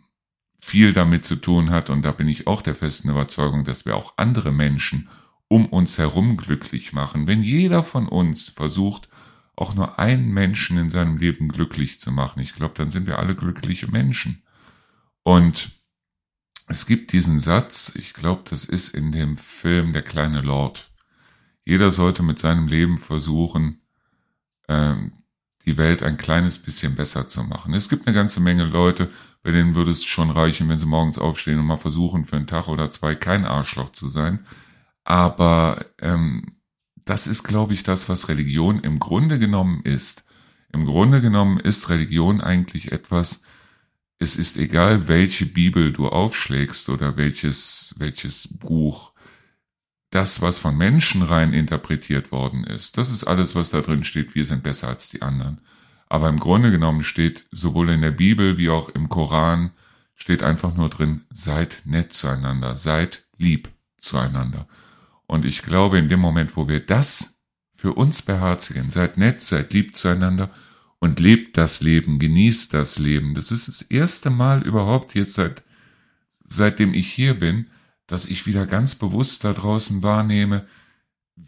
viel 0.59 0.93
damit 0.93 1.25
zu 1.25 1.37
tun 1.37 1.71
hat, 1.71 1.89
und 1.89 2.03
da 2.03 2.11
bin 2.11 2.29
ich 2.29 2.47
auch 2.49 2.63
der 2.63 2.75
festen 2.75 3.11
Überzeugung, 3.11 3.65
dass 3.65 3.87
wir 3.87 3.97
auch 3.97 4.15
andere 4.17 4.51
Menschen 4.51 5.09
um 5.55 5.67
uns 5.67 5.99
herum 5.99 6.37
glücklich 6.37 6.93
machen, 6.93 7.29
wenn 7.29 7.45
jeder 7.45 7.85
von 7.85 8.09
uns 8.09 8.49
versucht, 8.49 9.09
auch 9.55 9.77
nur 9.77 10.01
einen 10.01 10.35
Menschen 10.35 10.77
in 10.79 10.91
seinem 10.91 11.17
Leben 11.17 11.47
glücklich 11.47 12.01
zu 12.01 12.11
machen, 12.11 12.41
ich 12.41 12.57
glaube, 12.57 12.75
dann 12.77 12.91
sind 12.91 13.07
wir 13.07 13.21
alle 13.21 13.37
glückliche 13.37 13.89
Menschen. 13.89 14.43
Und 15.23 15.71
es 16.67 16.87
gibt 16.87 17.13
diesen 17.13 17.39
Satz, 17.39 17.93
ich 17.95 18.15
glaube, 18.15 18.43
das 18.51 18.65
ist 18.65 18.97
in 18.97 19.13
dem 19.13 19.37
Film 19.37 19.93
Der 19.93 20.03
kleine 20.03 20.41
Lord. 20.41 20.91
Jeder 21.65 21.93
sollte 21.93 22.25
mit 22.25 22.41
seinem 22.41 22.67
Leben 22.67 22.99
versuchen, 22.99 23.81
ähm, 24.67 25.13
die 25.67 25.77
Welt 25.77 26.03
ein 26.03 26.17
kleines 26.17 26.59
bisschen 26.59 26.97
besser 26.97 27.29
zu 27.29 27.45
machen. 27.45 27.75
Es 27.75 27.89
gibt 27.89 28.09
eine 28.09 28.17
ganze 28.17 28.41
Menge 28.41 28.65
Leute, 28.65 29.09
bei 29.45 29.53
denen 29.53 29.77
würde 29.77 29.93
es 29.93 30.05
schon 30.05 30.31
reichen, 30.31 30.69
wenn 30.69 30.81
sie 30.81 30.87
morgens 30.87 31.17
aufstehen 31.17 31.61
und 31.61 31.67
mal 31.67 31.77
versuchen, 31.77 32.25
für 32.25 32.35
einen 32.35 32.49
Tag 32.49 32.67
oder 32.67 32.91
zwei 32.91 33.15
kein 33.15 33.45
Arschloch 33.45 33.91
zu 33.91 34.09
sein. 34.09 34.45
Aber 35.05 35.87
ähm, 36.01 36.57
das 37.05 37.27
ist, 37.27 37.45
glaube 37.45 37.75
ich, 37.75 37.83
das, 37.83 38.09
was 38.09 38.29
Religion 38.29 38.81
im 38.81 38.99
Grunde 38.99 39.39
genommen 39.39 39.83
ist. 39.85 40.25
Im 40.73 40.87
Grunde 40.87 41.21
genommen 41.21 41.61
ist 41.61 41.89
Religion 41.89 42.41
eigentlich 42.41 42.93
etwas, 42.93 43.43
es 44.19 44.37
ist 44.37 44.57
egal, 44.57 45.07
welche 45.09 45.47
Bibel 45.47 45.93
du 45.93 46.09
aufschlägst 46.09 46.89
oder 46.89 47.17
welches, 47.17 47.95
welches 47.99 48.49
Buch 48.49 49.13
das, 50.11 50.41
was 50.41 50.59
von 50.59 50.77
Menschen 50.77 51.23
rein 51.23 51.53
interpretiert 51.53 52.31
worden 52.33 52.65
ist, 52.65 52.97
das 52.97 53.11
ist 53.11 53.25
alles, 53.25 53.55
was 53.55 53.71
da 53.71 53.81
drin 53.81 54.05
steht, 54.05 54.35
wir 54.35 54.45
sind 54.45 54.63
besser 54.63 54.89
als 54.89 55.09
die 55.09 55.23
anderen. 55.23 55.61
Aber 56.09 56.29
im 56.29 56.39
Grunde 56.39 56.71
genommen 56.71 57.03
steht 57.03 57.47
sowohl 57.51 57.91
in 57.91 58.01
der 58.01 58.13
Bibel 58.13 58.57
wie 58.57 58.71
auch 58.71 58.89
im 58.89 59.09
Koran 59.09 59.73
steht 60.15 60.43
einfach 60.43 60.75
nur 60.77 60.89
drin, 60.89 61.25
seid 61.33 61.83
nett 61.85 62.13
zueinander, 62.13 62.77
seid 62.77 63.27
lieb 63.37 63.69
zueinander. 63.99 64.69
Und 65.27 65.45
ich 65.45 65.63
glaube, 65.63 65.99
in 65.99 66.09
dem 66.09 66.21
Moment, 66.21 66.57
wo 66.57 66.69
wir 66.69 66.81
das 66.81 67.41
für 67.75 67.95
uns 67.95 68.23
beherzigen, 68.23 68.91
seid 68.91 69.19
nett, 69.19 69.41
seid 69.41 69.73
lieb 69.73 69.97
zueinander 69.97 70.51
und 70.99 71.21
lebt 71.21 71.57
das 71.57 71.81
Leben, 71.81 72.19
genießt 72.19 72.73
das 72.73 72.99
Leben. 72.99 73.35
Das 73.35 73.51
ist 73.51 73.69
das 73.69 73.83
erste 73.83 74.31
Mal 74.31 74.63
überhaupt 74.63 75.15
jetzt 75.15 75.35
seit, 75.35 75.63
seitdem 76.47 76.95
ich 76.95 77.13
hier 77.13 77.35
bin, 77.35 77.67
dass 78.07 78.27
ich 78.27 78.47
wieder 78.47 78.67
ganz 78.67 78.95
bewusst 78.95 79.45
da 79.45 79.53
draußen 79.53 80.03
wahrnehme, 80.03 80.67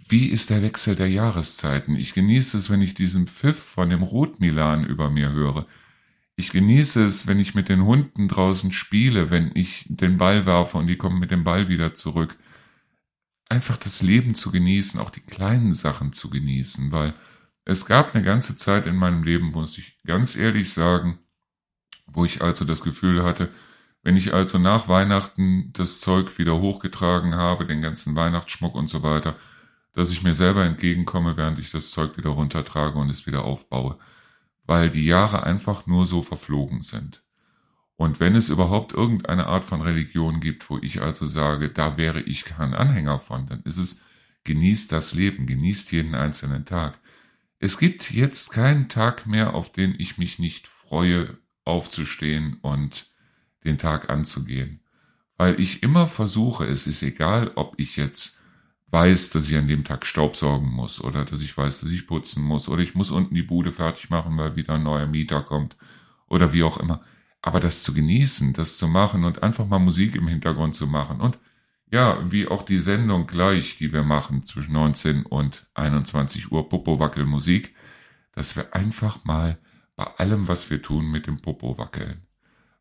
wie 0.08 0.26
ist 0.26 0.50
der 0.50 0.62
Wechsel 0.62 0.96
der 0.96 1.08
Jahreszeiten. 1.08 1.96
Ich 1.96 2.12
genieße 2.12 2.58
es, 2.58 2.70
wenn 2.70 2.82
ich 2.82 2.94
diesen 2.94 3.28
Pfiff 3.28 3.58
von 3.58 3.90
dem 3.90 4.02
Rotmilan 4.02 4.84
über 4.84 5.10
mir 5.10 5.32
höre. 5.32 5.66
Ich 6.34 6.50
genieße 6.50 7.04
es, 7.04 7.26
wenn 7.26 7.38
ich 7.38 7.54
mit 7.54 7.68
den 7.68 7.84
Hunden 7.84 8.28
draußen 8.28 8.72
spiele, 8.72 9.30
wenn 9.30 9.52
ich 9.54 9.86
den 9.88 10.18
Ball 10.18 10.44
werfe 10.44 10.78
und 10.78 10.86
die 10.86 10.96
kommen 10.96 11.18
mit 11.18 11.30
dem 11.30 11.44
Ball 11.44 11.68
wieder 11.68 11.94
zurück. 11.94 12.36
Einfach 13.48 13.76
das 13.76 14.02
Leben 14.02 14.34
zu 14.34 14.50
genießen, 14.50 14.98
auch 15.00 15.10
die 15.10 15.20
kleinen 15.20 15.74
Sachen 15.74 16.12
zu 16.12 16.30
genießen, 16.30 16.90
weil 16.90 17.14
es 17.64 17.86
gab 17.86 18.14
eine 18.14 18.24
ganze 18.24 18.56
Zeit 18.56 18.86
in 18.86 18.96
meinem 18.96 19.22
Leben, 19.22 19.48
muss 19.48 19.78
ich 19.78 19.98
ganz 20.04 20.36
ehrlich 20.36 20.72
sagen, 20.72 21.18
wo 22.06 22.24
ich 22.24 22.42
also 22.42 22.64
das 22.64 22.82
Gefühl 22.82 23.24
hatte, 23.24 23.50
wenn 24.02 24.16
ich 24.16 24.32
also 24.32 24.58
nach 24.58 24.86
Weihnachten 24.88 25.72
das 25.72 26.00
Zeug 26.00 26.38
wieder 26.38 26.60
hochgetragen 26.60 27.34
habe, 27.34 27.66
den 27.66 27.82
ganzen 27.82 28.14
Weihnachtsschmuck 28.14 28.76
und 28.76 28.88
so 28.88 29.02
weiter, 29.02 29.36
dass 29.94 30.12
ich 30.12 30.22
mir 30.22 30.34
selber 30.34 30.64
entgegenkomme, 30.64 31.36
während 31.36 31.58
ich 31.58 31.72
das 31.72 31.90
Zeug 31.90 32.16
wieder 32.16 32.30
runtertrage 32.30 32.98
und 32.98 33.10
es 33.10 33.26
wieder 33.26 33.44
aufbaue, 33.44 33.98
weil 34.64 34.90
die 34.90 35.04
Jahre 35.04 35.42
einfach 35.42 35.86
nur 35.86 36.06
so 36.06 36.22
verflogen 36.22 36.82
sind. 36.82 37.25
Und 37.96 38.20
wenn 38.20 38.36
es 38.36 38.48
überhaupt 38.50 38.92
irgendeine 38.92 39.46
Art 39.46 39.64
von 39.64 39.80
Religion 39.80 40.40
gibt, 40.40 40.68
wo 40.68 40.78
ich 40.78 41.00
also 41.00 41.26
sage, 41.26 41.70
da 41.70 41.96
wäre 41.96 42.20
ich 42.20 42.44
kein 42.44 42.74
Anhänger 42.74 43.18
von, 43.18 43.46
dann 43.46 43.62
ist 43.62 43.78
es, 43.78 44.02
genießt 44.44 44.92
das 44.92 45.14
Leben, 45.14 45.46
genießt 45.46 45.92
jeden 45.92 46.14
einzelnen 46.14 46.64
Tag. 46.66 46.98
Es 47.58 47.78
gibt 47.78 48.10
jetzt 48.12 48.52
keinen 48.52 48.88
Tag 48.88 49.26
mehr, 49.26 49.54
auf 49.54 49.72
den 49.72 49.94
ich 49.98 50.18
mich 50.18 50.38
nicht 50.38 50.68
freue, 50.68 51.38
aufzustehen 51.64 52.58
und 52.62 53.10
den 53.64 53.78
Tag 53.78 54.10
anzugehen. 54.10 54.80
Weil 55.36 55.58
ich 55.60 55.82
immer 55.82 56.06
versuche, 56.06 56.64
es 56.66 56.86
ist 56.86 57.02
egal, 57.02 57.52
ob 57.56 57.74
ich 57.78 57.96
jetzt 57.96 58.40
weiß, 58.88 59.30
dass 59.30 59.48
ich 59.48 59.56
an 59.56 59.68
dem 59.68 59.84
Tag 59.84 60.06
Staubsaugen 60.06 60.70
muss 60.70 61.02
oder 61.02 61.24
dass 61.24 61.40
ich 61.40 61.56
weiß, 61.56 61.80
dass 61.80 61.90
ich 61.90 62.06
putzen 62.06 62.42
muss 62.42 62.68
oder 62.68 62.82
ich 62.82 62.94
muss 62.94 63.10
unten 63.10 63.34
die 63.34 63.42
Bude 63.42 63.72
fertig 63.72 64.10
machen, 64.10 64.36
weil 64.38 64.56
wieder 64.56 64.74
ein 64.74 64.84
neuer 64.84 65.06
Mieter 65.06 65.42
kommt 65.42 65.76
oder 66.28 66.52
wie 66.52 66.62
auch 66.62 66.78
immer. 66.78 67.02
Aber 67.42 67.60
das 67.60 67.82
zu 67.82 67.94
genießen, 67.94 68.52
das 68.52 68.78
zu 68.78 68.88
machen 68.88 69.24
und 69.24 69.42
einfach 69.42 69.66
mal 69.66 69.78
Musik 69.78 70.14
im 70.14 70.28
Hintergrund 70.28 70.74
zu 70.74 70.86
machen 70.86 71.20
und 71.20 71.38
ja, 71.88 72.18
wie 72.32 72.48
auch 72.48 72.64
die 72.64 72.80
Sendung 72.80 73.28
gleich, 73.28 73.78
die 73.78 73.92
wir 73.92 74.02
machen 74.02 74.42
zwischen 74.42 74.72
19 74.72 75.24
und 75.24 75.66
21 75.74 76.50
Uhr 76.50 76.68
Popo 76.68 76.98
Wackel 76.98 77.26
Musik, 77.26 77.76
dass 78.32 78.56
wir 78.56 78.74
einfach 78.74 79.24
mal 79.24 79.58
bei 79.96 80.04
allem, 80.18 80.46
was 80.46 80.70
wir 80.70 80.82
tun, 80.82 81.10
mit 81.10 81.26
dem 81.26 81.40
Popo 81.40 81.78
wackeln. 81.78 82.26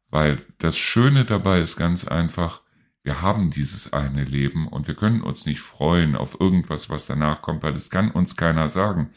Weil 0.10 0.46
das 0.60 0.78
Schöne 0.78 1.26
dabei 1.26 1.62
ist 1.62 1.78
ganz 1.78 2.06
einfach, 2.06 2.62
wir 3.04 3.22
haben 3.22 3.52
dieses 3.52 3.94
eine 3.94 4.24
Leben 4.24 4.68
und 4.68 4.88
wir 4.88 4.96
können 4.96 5.22
uns 5.22 5.46
nicht 5.46 5.62
freuen 5.62 6.16
auf 6.16 6.40
irgendwas, 6.40 6.90
was 6.90 7.06
danach 7.06 7.42
kommt, 7.42 7.64
weil 7.64 7.76
es 7.76 7.90
kann 7.90 8.12
uns 8.12 8.36
keiner 8.36 8.68
sagen, 8.68 9.12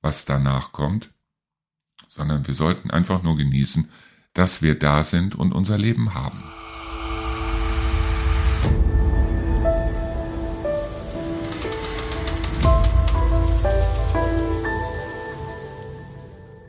was 0.00 0.24
danach 0.24 0.72
kommt, 0.72 1.10
sondern 2.08 2.46
wir 2.46 2.54
sollten 2.54 2.90
einfach 2.90 3.22
nur 3.22 3.36
genießen, 3.36 3.90
dass 4.34 4.62
wir 4.62 4.78
da 4.78 5.02
sind 5.04 5.34
und 5.34 5.52
unser 5.52 5.78
Leben 5.78 6.12
haben. 6.12 6.42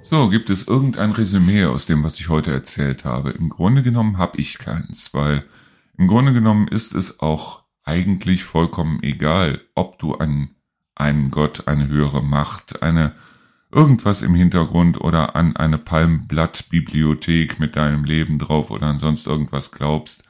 So, 0.03 0.29
gibt 0.29 0.51
es 0.51 0.67
irgendein 0.67 1.11
Resümee 1.11 1.65
aus 1.65 1.87
dem, 1.87 2.03
was 2.03 2.19
ich 2.19 2.29
heute 2.29 2.51
erzählt 2.51 3.03
habe? 3.03 3.31
Im 3.31 3.49
Grunde 3.49 3.81
genommen 3.81 4.19
habe 4.19 4.39
ich 4.39 4.59
keins, 4.59 5.13
weil 5.15 5.43
im 5.97 6.07
Grunde 6.07 6.31
genommen 6.31 6.67
ist 6.67 6.93
es 6.93 7.19
auch 7.19 7.63
eigentlich 7.83 8.43
vollkommen 8.43 9.01
egal, 9.01 9.61
ob 9.73 9.97
du 9.97 10.13
an 10.13 10.51
einen 10.93 11.31
Gott, 11.31 11.67
eine 11.67 11.87
höhere 11.87 12.23
Macht, 12.23 12.83
eine 12.83 13.13
irgendwas 13.75 14.21
im 14.21 14.33
Hintergrund 14.33 15.01
oder 15.01 15.35
an 15.35 15.57
eine 15.57 15.77
Palmblattbibliothek 15.77 17.59
mit 17.59 17.75
deinem 17.75 18.05
Leben 18.05 18.39
drauf 18.39 18.71
oder 18.71 18.87
an 18.87 18.97
sonst 18.97 19.27
irgendwas 19.27 19.71
glaubst. 19.71 20.23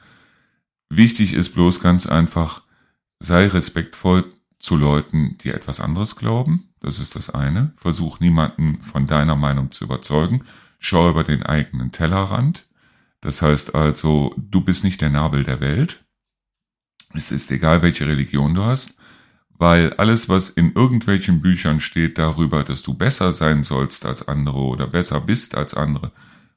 Wichtig 0.90 1.32
ist 1.32 1.54
bloß 1.54 1.80
ganz 1.80 2.06
einfach, 2.06 2.62
sei 3.20 3.46
respektvoll 3.46 4.26
zu 4.58 4.76
Leuten, 4.76 5.38
die 5.38 5.50
etwas 5.50 5.80
anderes 5.80 6.16
glauben. 6.16 6.70
Das 6.80 6.98
ist 6.98 7.14
das 7.14 7.30
eine. 7.30 7.72
Versuch 7.76 8.18
niemanden 8.18 8.80
von 8.80 9.06
deiner 9.06 9.36
Meinung 9.36 9.70
zu 9.70 9.84
überzeugen. 9.84 10.42
Schau 10.80 11.08
über 11.08 11.22
den 11.22 11.44
eigenen 11.44 11.92
Tellerrand. 11.92 12.66
Das 13.20 13.42
heißt 13.42 13.76
also, 13.76 14.34
du 14.36 14.60
bist 14.60 14.82
nicht 14.82 15.00
der 15.00 15.10
Nabel 15.10 15.44
der 15.44 15.60
Welt. 15.60 16.04
Es 17.14 17.30
ist 17.30 17.50
egal, 17.52 17.82
welche 17.82 18.06
Religion 18.06 18.54
du 18.54 18.64
hast, 18.64 18.96
weil 19.58 19.94
alles, 19.94 20.28
was 20.28 20.48
in 20.48 20.72
irgendwelchen 20.72 21.40
Büchern 21.40 21.80
steht 21.80 22.18
darüber, 22.18 22.62
dass 22.62 22.82
du 22.82 22.94
besser 22.94 23.32
sein 23.32 23.62
sollst 23.62 24.04
als 24.04 24.26
andere 24.26 24.58
oder 24.58 24.86
besser 24.86 25.20
bist 25.20 25.56
als 25.56 25.74
andere, 25.74 26.12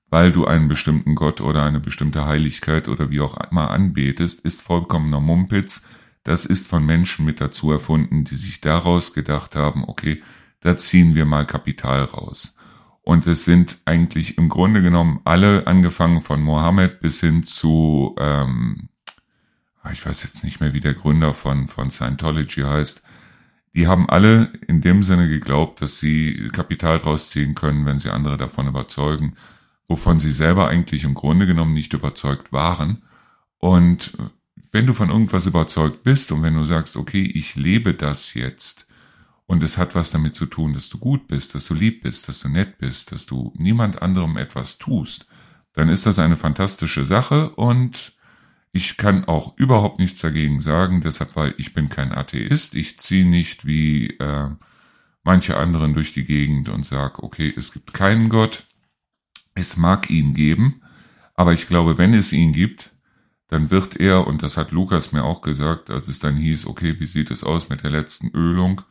weil 0.10 0.32
du 0.32 0.46
einen 0.46 0.68
bestimmten 0.68 1.16
Gott 1.16 1.40
oder 1.42 1.64
eine 1.64 1.80
bestimmte 1.80 2.26
Heiligkeit 2.26 2.88
oder 2.88 3.10
wie 3.10 3.22
auch 3.22 3.38
immer 3.52 3.72
anbetest, 3.72 4.42
ist 4.42 4.62
vollkommener 4.62 5.20
Mumpitz, 5.20 5.84
das 6.24 6.46
ist 6.46 6.68
von 6.68 6.86
Menschen 6.86 7.26
mit 7.26 7.40
dazu 7.40 7.72
erfunden, 7.72 8.26
die 8.26 8.36
sich 8.36 8.62
daraus 8.62 9.14
gedacht 9.14 9.56
haben, 9.56 9.84
okay, 9.88 10.22
da 10.60 10.78
ziehen 10.78 11.16
wir 11.16 11.26
mal 11.26 11.46
Kapital 11.46 12.04
raus. 12.04 12.56
Und 13.02 13.26
es 13.26 13.46
sind 13.46 13.80
eigentlich 13.86 14.38
im 14.38 14.50
Grunde 14.50 14.82
genommen 14.82 15.22
alle, 15.24 15.66
angefangen 15.68 16.22
von 16.22 16.42
Mohammed 16.42 17.00
bis 17.00 17.22
hin 17.22 17.44
zu, 17.44 18.16
ähm, 18.20 18.90
ich 19.92 20.06
weiß 20.06 20.24
jetzt 20.24 20.44
nicht 20.44 20.60
mehr, 20.60 20.74
wie 20.74 20.82
der 20.82 20.94
Gründer 20.94 21.34
von, 21.34 21.68
von 21.68 21.90
Scientology 21.92 22.62
heißt, 22.62 23.04
die 23.76 23.88
haben 23.88 24.10
alle 24.10 24.52
in 24.68 24.82
dem 24.82 25.04
Sinne 25.04 25.28
geglaubt, 25.28 25.82
dass 25.82 26.00
sie 26.00 26.50
Kapital 26.52 27.00
draus 27.00 27.30
ziehen 27.30 27.56
können, 27.56 27.86
wenn 27.86 28.00
sie 28.00 28.10
andere 28.10 28.38
davon 28.38 28.68
überzeugen, 28.68 29.36
wovon 29.88 30.20
sie 30.20 30.32
selber 30.32 30.68
eigentlich 30.68 31.04
im 31.04 31.14
Grunde 31.14 31.46
genommen 31.46 31.74
nicht 31.74 31.94
überzeugt 31.94 32.52
waren. 32.52 33.04
Und 33.58 34.14
wenn 34.72 34.86
du 34.86 34.94
von 34.94 35.10
irgendwas 35.10 35.46
überzeugt 35.46 36.04
bist 36.04 36.32
und 36.32 36.44
wenn 36.44 36.56
du 36.56 36.64
sagst, 36.64 36.96
okay, 36.96 37.24
ich 37.24 37.56
lebe 37.56 37.94
das 37.94 38.34
jetzt 38.34 38.88
und 39.46 39.64
es 39.64 39.78
hat 39.78 39.96
was 39.96 40.12
damit 40.12 40.36
zu 40.36 40.46
tun, 40.46 40.74
dass 40.74 40.90
du 40.90 41.00
gut 41.00 41.28
bist, 41.28 41.56
dass 41.56 41.68
du 41.68 41.74
lieb 41.74 42.04
bist, 42.04 42.28
dass 42.28 42.40
du 42.40 42.50
nett 42.50 42.78
bist, 42.78 43.12
dass 43.12 43.26
du 43.26 43.54
niemand 43.58 44.02
anderem 44.02 44.38
etwas 44.38 44.78
tust, 44.78 45.28
dann 45.74 45.90
ist 45.90 46.06
das 46.06 46.20
eine 46.20 46.38
fantastische 46.38 47.06
Sache 47.06 47.52
und 47.52 48.14
ich 48.72 48.98
kann 48.98 49.26
auch 49.26 49.58
überhaupt 49.58 50.00
nichts 50.00 50.22
dagegen 50.22 50.60
sagen, 50.60 51.02
deshalb, 51.02 51.36
weil 51.36 51.54
ich 51.58 51.74
bin 51.74 51.90
kein 51.90 52.12
Atheist, 52.12 52.76
ich 52.76 53.00
ziehe 53.00 53.26
nicht 53.26 53.66
wie 53.66 54.08
äh, 54.20 54.50
manche 55.24 55.58
anderen 55.58 55.94
durch 55.94 56.14
die 56.14 56.26
Gegend 56.26 56.70
und 56.70 56.86
sage, 56.86 57.24
okay, 57.24 57.54
es 57.56 57.72
gibt 57.74 57.94
keinen 57.94 58.30
Gott, 58.30 58.66
es 59.56 59.78
mag 59.78 60.10
ihn 60.10 60.34
geben, 60.34 60.82
aber 61.34 61.54
ich 61.54 61.68
glaube, 61.68 61.98
wenn 61.98 62.14
es 62.14 62.32
ihn 62.32 62.54
gibt, 62.54 62.92
dann 63.48 63.72
wird 63.72 64.00
er, 64.00 64.28
und 64.28 64.44
das 64.44 64.58
hat 64.58 64.72
Lukas 64.72 65.12
mir 65.12 65.24
auch 65.24 65.42
gesagt, 65.42 65.90
als 65.90 66.08
es 66.08 66.20
dann 66.20 66.38
hieß, 66.38 66.68
okay, 66.68 67.00
wie 67.00 67.08
sieht 67.08 67.32
es 67.32 67.44
aus 67.44 67.70
mit 67.70 67.84
der 67.84 67.90
letzten 67.90 68.30
Ölung, 68.30 68.82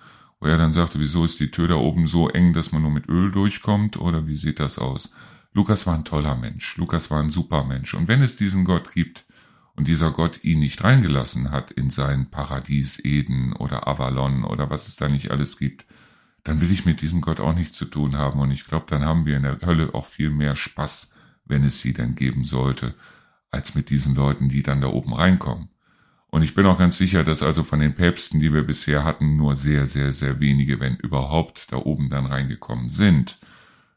wo 0.40 0.46
er 0.46 0.58
dann 0.58 0.72
sagte, 0.72 0.98
wieso 0.98 1.24
ist 1.24 1.38
die 1.38 1.50
Tür 1.50 1.68
da 1.68 1.76
oben 1.76 2.08
so 2.08 2.28
eng, 2.28 2.52
dass 2.52 2.72
man 2.72 2.82
nur 2.82 2.90
mit 2.90 3.08
Öl 3.08 3.30
durchkommt, 3.30 3.96
oder 4.00 4.26
wie 4.26 4.34
sieht 4.34 4.58
das 4.58 4.78
aus? 4.78 5.14
Lukas 5.52 5.86
war 5.86 5.94
ein 5.94 6.04
toller 6.04 6.36
Mensch, 6.36 6.76
Lukas 6.76 7.10
war 7.10 7.20
ein 7.22 7.30
super 7.30 7.62
Mensch, 7.62 7.94
und 7.94 8.08
wenn 8.08 8.22
es 8.22 8.36
diesen 8.36 8.64
Gott 8.64 8.92
gibt, 8.92 9.24
und 9.78 9.86
dieser 9.86 10.10
Gott 10.10 10.42
ihn 10.42 10.58
nicht 10.58 10.82
reingelassen 10.82 11.52
hat 11.52 11.70
in 11.70 11.88
sein 11.88 12.28
Paradies 12.30 12.98
Eden 13.04 13.52
oder 13.52 13.86
Avalon 13.86 14.42
oder 14.42 14.70
was 14.70 14.88
es 14.88 14.96
da 14.96 15.08
nicht 15.08 15.30
alles 15.30 15.56
gibt, 15.56 15.86
dann 16.42 16.60
will 16.60 16.72
ich 16.72 16.84
mit 16.84 17.00
diesem 17.00 17.20
Gott 17.20 17.38
auch 17.38 17.54
nichts 17.54 17.78
zu 17.78 17.84
tun 17.84 18.16
haben. 18.16 18.40
Und 18.40 18.50
ich 18.50 18.64
glaube, 18.64 18.86
dann 18.88 19.04
haben 19.04 19.24
wir 19.24 19.36
in 19.36 19.44
der 19.44 19.60
Hölle 19.60 19.94
auch 19.94 20.06
viel 20.06 20.30
mehr 20.30 20.56
Spaß, 20.56 21.12
wenn 21.44 21.62
es 21.62 21.80
sie 21.80 21.92
denn 21.92 22.16
geben 22.16 22.44
sollte, 22.44 22.96
als 23.52 23.76
mit 23.76 23.88
diesen 23.88 24.16
Leuten, 24.16 24.48
die 24.48 24.64
dann 24.64 24.80
da 24.80 24.88
oben 24.88 25.14
reinkommen. 25.14 25.68
Und 26.26 26.42
ich 26.42 26.56
bin 26.56 26.66
auch 26.66 26.78
ganz 26.78 26.96
sicher, 26.96 27.22
dass 27.22 27.44
also 27.44 27.62
von 27.62 27.78
den 27.78 27.94
Päpsten, 27.94 28.40
die 28.40 28.52
wir 28.52 28.64
bisher 28.64 29.04
hatten, 29.04 29.36
nur 29.36 29.54
sehr, 29.54 29.86
sehr, 29.86 30.10
sehr 30.10 30.40
wenige, 30.40 30.80
wenn 30.80 30.96
überhaupt, 30.96 31.70
da 31.70 31.76
oben 31.76 32.10
dann 32.10 32.26
reingekommen 32.26 32.88
sind. 32.88 33.38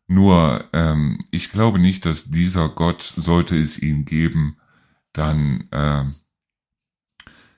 Nur, 0.07 0.63
ähm, 0.73 1.25
ich 1.31 1.49
glaube 1.49 1.79
nicht, 1.79 2.05
dass 2.05 2.29
dieser 2.29 2.69
Gott, 2.69 3.15
sollte 3.17 3.59
es 3.59 3.81
ihn 3.81 4.05
geben, 4.05 4.57
dann 5.13 5.67
äh, 5.71 6.05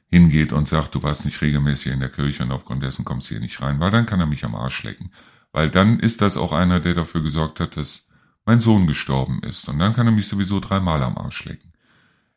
hingeht 0.09 0.53
und 0.53 0.67
sagt, 0.67 0.95
du 0.95 1.03
warst 1.03 1.25
nicht 1.25 1.41
regelmäßig 1.41 1.91
in 1.91 1.99
der 1.99 2.09
Kirche 2.09 2.43
und 2.43 2.51
aufgrund 2.51 2.83
dessen 2.83 3.03
kommst 3.03 3.29
du 3.29 3.35
hier 3.35 3.41
nicht 3.41 3.61
rein, 3.61 3.79
weil 3.79 3.91
dann 3.91 4.05
kann 4.05 4.19
er 4.19 4.27
mich 4.27 4.45
am 4.45 4.55
Arsch 4.55 4.83
lecken. 4.83 5.11
Weil 5.51 5.69
dann 5.69 5.99
ist 5.99 6.21
das 6.21 6.37
auch 6.37 6.51
einer, 6.51 6.79
der 6.79 6.93
dafür 6.93 7.21
gesorgt 7.21 7.59
hat, 7.59 7.77
dass 7.77 8.09
mein 8.45 8.59
Sohn 8.59 8.87
gestorben 8.87 9.41
ist. 9.43 9.67
Und 9.69 9.79
dann 9.79 9.93
kann 9.93 10.07
er 10.07 10.11
mich 10.11 10.27
sowieso 10.27 10.59
dreimal 10.59 11.01
am 11.03 11.17
Arsch 11.17 11.45
lecken. 11.45 11.73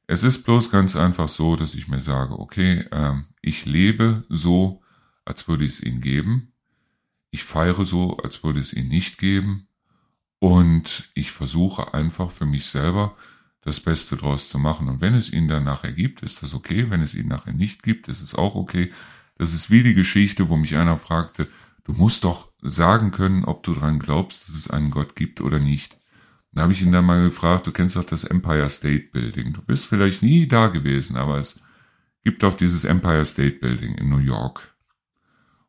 Es 0.06 0.22
ist 0.22 0.44
bloß 0.44 0.70
ganz 0.70 0.96
einfach 0.96 1.28
so, 1.28 1.56
dass 1.56 1.74
ich 1.74 1.88
mir 1.88 2.00
sage, 2.00 2.38
okay, 2.38 2.86
äh, 2.90 3.14
ich 3.42 3.66
lebe 3.66 4.24
so, 4.28 4.82
als 5.24 5.48
würde 5.48 5.64
ich 5.64 5.72
es 5.72 5.82
ihn 5.82 6.00
geben. 6.00 6.52
Ich 7.30 7.44
feiere 7.44 7.84
so, 7.84 8.16
als 8.18 8.44
würde 8.44 8.60
es 8.60 8.72
ihn 8.72 8.88
nicht 8.88 9.18
geben. 9.18 9.68
Und 10.38 11.10
ich 11.14 11.32
versuche 11.32 11.92
einfach 11.92 12.30
für 12.30 12.46
mich 12.46 12.66
selber 12.66 13.16
das 13.66 13.80
Beste 13.80 14.16
draus 14.16 14.48
zu 14.48 14.58
machen. 14.58 14.88
Und 14.88 15.00
wenn 15.00 15.14
es 15.14 15.32
ihn 15.32 15.48
dann 15.48 15.64
nachher 15.64 15.92
gibt, 15.92 16.22
ist 16.22 16.42
das 16.42 16.54
okay. 16.54 16.88
Wenn 16.88 17.02
es 17.02 17.14
ihn 17.14 17.26
nachher 17.26 17.52
nicht 17.52 17.82
gibt, 17.82 18.06
ist 18.06 18.22
es 18.22 18.34
auch 18.34 18.54
okay. 18.54 18.92
Das 19.38 19.52
ist 19.52 19.70
wie 19.70 19.82
die 19.82 19.94
Geschichte, 19.94 20.48
wo 20.48 20.56
mich 20.56 20.76
einer 20.76 20.96
fragte, 20.96 21.48
du 21.84 21.92
musst 21.92 22.22
doch 22.22 22.52
sagen 22.62 23.10
können, 23.10 23.44
ob 23.44 23.64
du 23.64 23.74
dran 23.74 23.98
glaubst, 23.98 24.48
dass 24.48 24.54
es 24.54 24.70
einen 24.70 24.90
Gott 24.90 25.16
gibt 25.16 25.40
oder 25.40 25.58
nicht. 25.58 25.98
Da 26.52 26.62
habe 26.62 26.72
ich 26.72 26.80
ihn 26.80 26.92
dann 26.92 27.04
mal 27.04 27.24
gefragt, 27.24 27.66
du 27.66 27.72
kennst 27.72 27.96
doch 27.96 28.04
das 28.04 28.22
Empire 28.22 28.68
State 28.70 29.08
Building. 29.12 29.52
Du 29.52 29.62
bist 29.62 29.86
vielleicht 29.86 30.22
nie 30.22 30.46
da 30.46 30.68
gewesen, 30.68 31.16
aber 31.16 31.38
es 31.38 31.60
gibt 32.22 32.44
doch 32.44 32.54
dieses 32.54 32.84
Empire 32.84 33.24
State 33.24 33.58
Building 33.58 33.96
in 33.96 34.08
New 34.08 34.18
York. 34.18 34.76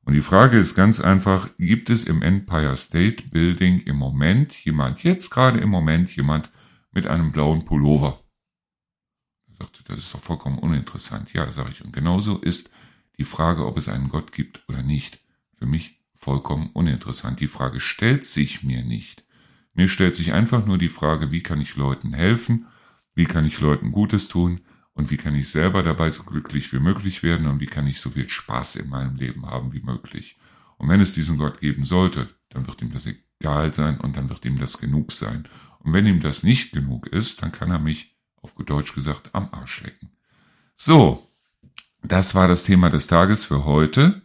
Und 0.06 0.14
die 0.14 0.22
Frage 0.22 0.58
ist 0.58 0.76
ganz 0.76 1.02
einfach, 1.02 1.50
gibt 1.58 1.90
es 1.90 2.04
im 2.04 2.22
Empire 2.22 2.78
State 2.78 3.24
Building 3.32 3.80
im 3.80 3.96
Moment 3.98 4.54
jemand, 4.64 5.04
jetzt 5.04 5.32
gerade 5.32 5.60
im 5.60 5.70
Moment 5.70 6.16
jemand, 6.16 6.52
mit 6.98 7.06
einem 7.06 7.32
blauen 7.32 7.64
Pullover. 7.64 8.24
Er 9.48 9.66
sagte, 9.66 9.84
das 9.84 10.00
ist 10.00 10.16
doch 10.16 10.20
vollkommen 10.20 10.58
uninteressant. 10.58 11.32
Ja, 11.32 11.52
sage 11.52 11.70
ich. 11.70 11.86
Und 11.86 11.94
genauso 11.94 12.40
ist 12.40 12.72
die 13.20 13.24
Frage, 13.24 13.68
ob 13.68 13.78
es 13.78 13.88
einen 13.88 14.10
Gott 14.10 14.32
gibt 14.32 14.68
oder 14.68 14.82
nicht, 14.82 15.20
für 15.60 15.68
mich 15.68 16.02
vollkommen 16.16 16.72
uninteressant. 16.74 17.40
Die 17.40 17.48
Frage 17.48 17.80
stellt 17.80 18.26
sich 18.26 18.64
mir 18.64 18.84
nicht. 18.84 19.24
Mir 19.76 19.90
stellt 19.90 20.16
sich 20.16 20.34
einfach 20.34 20.66
nur 20.66 20.80
die 20.80 20.90
Frage, 20.90 21.30
wie 21.30 21.44
kann 21.44 21.62
ich 21.62 21.76
Leuten 21.76 22.14
helfen, 22.14 22.66
wie 23.14 23.26
kann 23.26 23.46
ich 23.46 23.60
Leuten 23.60 23.92
Gutes 23.92 24.28
tun 24.28 24.62
und 24.94 25.12
wie 25.12 25.18
kann 25.18 25.36
ich 25.36 25.50
selber 25.50 25.84
dabei 25.84 26.10
so 26.10 26.24
glücklich 26.24 26.74
wie 26.74 26.80
möglich 26.80 27.22
werden 27.22 27.46
und 27.46 27.60
wie 27.60 27.68
kann 27.68 27.86
ich 27.86 28.00
so 28.00 28.10
viel 28.10 28.28
Spaß 28.28 28.78
in 28.78 28.90
meinem 28.90 29.18
Leben 29.18 29.46
haben 29.46 29.72
wie 29.72 29.82
möglich. 29.82 30.40
Und 30.78 30.90
wenn 30.90 31.02
es 31.02 31.14
diesen 31.14 31.38
Gott 31.38 31.60
geben 31.60 31.86
sollte, 31.86 32.30
dann 32.50 32.66
wird 32.66 32.82
ihm 32.82 32.92
das 32.92 33.06
egal 33.06 33.72
sein 33.72 34.00
und 34.00 34.18
dann 34.18 34.30
wird 34.30 34.46
ihm 34.46 34.58
das 34.58 34.80
genug 34.80 35.12
sein. 35.12 35.48
Und 35.88 35.94
wenn 35.94 36.06
ihm 36.06 36.20
das 36.20 36.44
nicht 36.44 36.74
genug 36.74 37.08
ist, 37.08 37.42
dann 37.42 37.54
kann 37.54 37.72
er 37.72 37.80
mich, 37.80 38.18
auf 38.42 38.56
gut 38.56 38.70
Deutsch 38.70 38.94
gesagt, 38.94 39.30
am 39.32 39.48
Arsch 39.54 39.84
lecken. 39.84 40.10
So, 40.76 41.26
das 42.04 42.36
war 42.36 42.50
das 42.50 42.66
Thema 42.66 42.90
des 42.90 43.08
Tages 43.08 43.46
für 43.46 43.64
heute. 43.64 44.22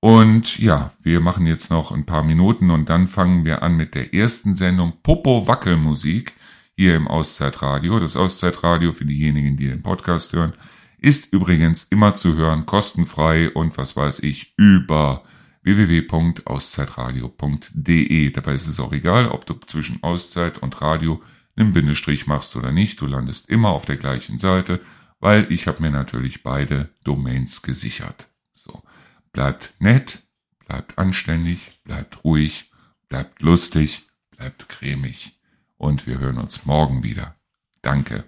Und 0.00 0.58
ja, 0.58 0.94
wir 1.00 1.20
machen 1.20 1.46
jetzt 1.46 1.70
noch 1.70 1.92
ein 1.92 2.06
paar 2.06 2.24
Minuten 2.24 2.72
und 2.72 2.88
dann 2.88 3.06
fangen 3.06 3.44
wir 3.44 3.62
an 3.62 3.76
mit 3.76 3.94
der 3.94 4.14
ersten 4.14 4.56
Sendung 4.56 4.94
Popo 5.04 5.46
Wackelmusik 5.46 6.34
hier 6.76 6.96
im 6.96 7.06
Auszeitradio. 7.06 8.00
Das 8.00 8.16
Auszeitradio 8.16 8.92
für 8.92 9.04
diejenigen, 9.04 9.56
die 9.56 9.68
den 9.68 9.84
Podcast 9.84 10.32
hören, 10.32 10.54
ist 10.98 11.32
übrigens 11.32 11.84
immer 11.84 12.16
zu 12.16 12.34
hören, 12.34 12.66
kostenfrei 12.66 13.48
und 13.52 13.78
was 13.78 13.94
weiß 13.94 14.18
ich, 14.24 14.54
über 14.56 15.22
www.auszeitradio.de. 15.66 18.30
Dabei 18.30 18.54
ist 18.54 18.68
es 18.68 18.80
auch 18.80 18.92
egal, 18.92 19.28
ob 19.28 19.44
du 19.46 19.54
zwischen 19.66 20.00
Auszeit 20.02 20.58
und 20.58 20.80
Radio 20.80 21.20
einen 21.56 21.72
Bindestrich 21.72 22.28
machst 22.28 22.54
oder 22.56 22.70
nicht. 22.70 23.00
Du 23.00 23.06
landest 23.06 23.50
immer 23.50 23.70
auf 23.70 23.84
der 23.84 23.96
gleichen 23.96 24.38
Seite, 24.38 24.80
weil 25.18 25.50
ich 25.50 25.66
habe 25.66 25.82
mir 25.82 25.90
natürlich 25.90 26.44
beide 26.44 26.90
Domains 27.02 27.62
gesichert. 27.62 28.28
So, 28.52 28.84
bleibt 29.32 29.74
nett, 29.80 30.22
bleibt 30.66 30.98
anständig, 30.98 31.80
bleibt 31.82 32.22
ruhig, 32.24 32.70
bleibt 33.08 33.42
lustig, 33.42 34.04
bleibt 34.30 34.68
cremig. 34.68 35.32
Und 35.78 36.06
wir 36.06 36.20
hören 36.20 36.38
uns 36.38 36.64
morgen 36.64 37.02
wieder. 37.02 37.34
Danke. 37.82 38.22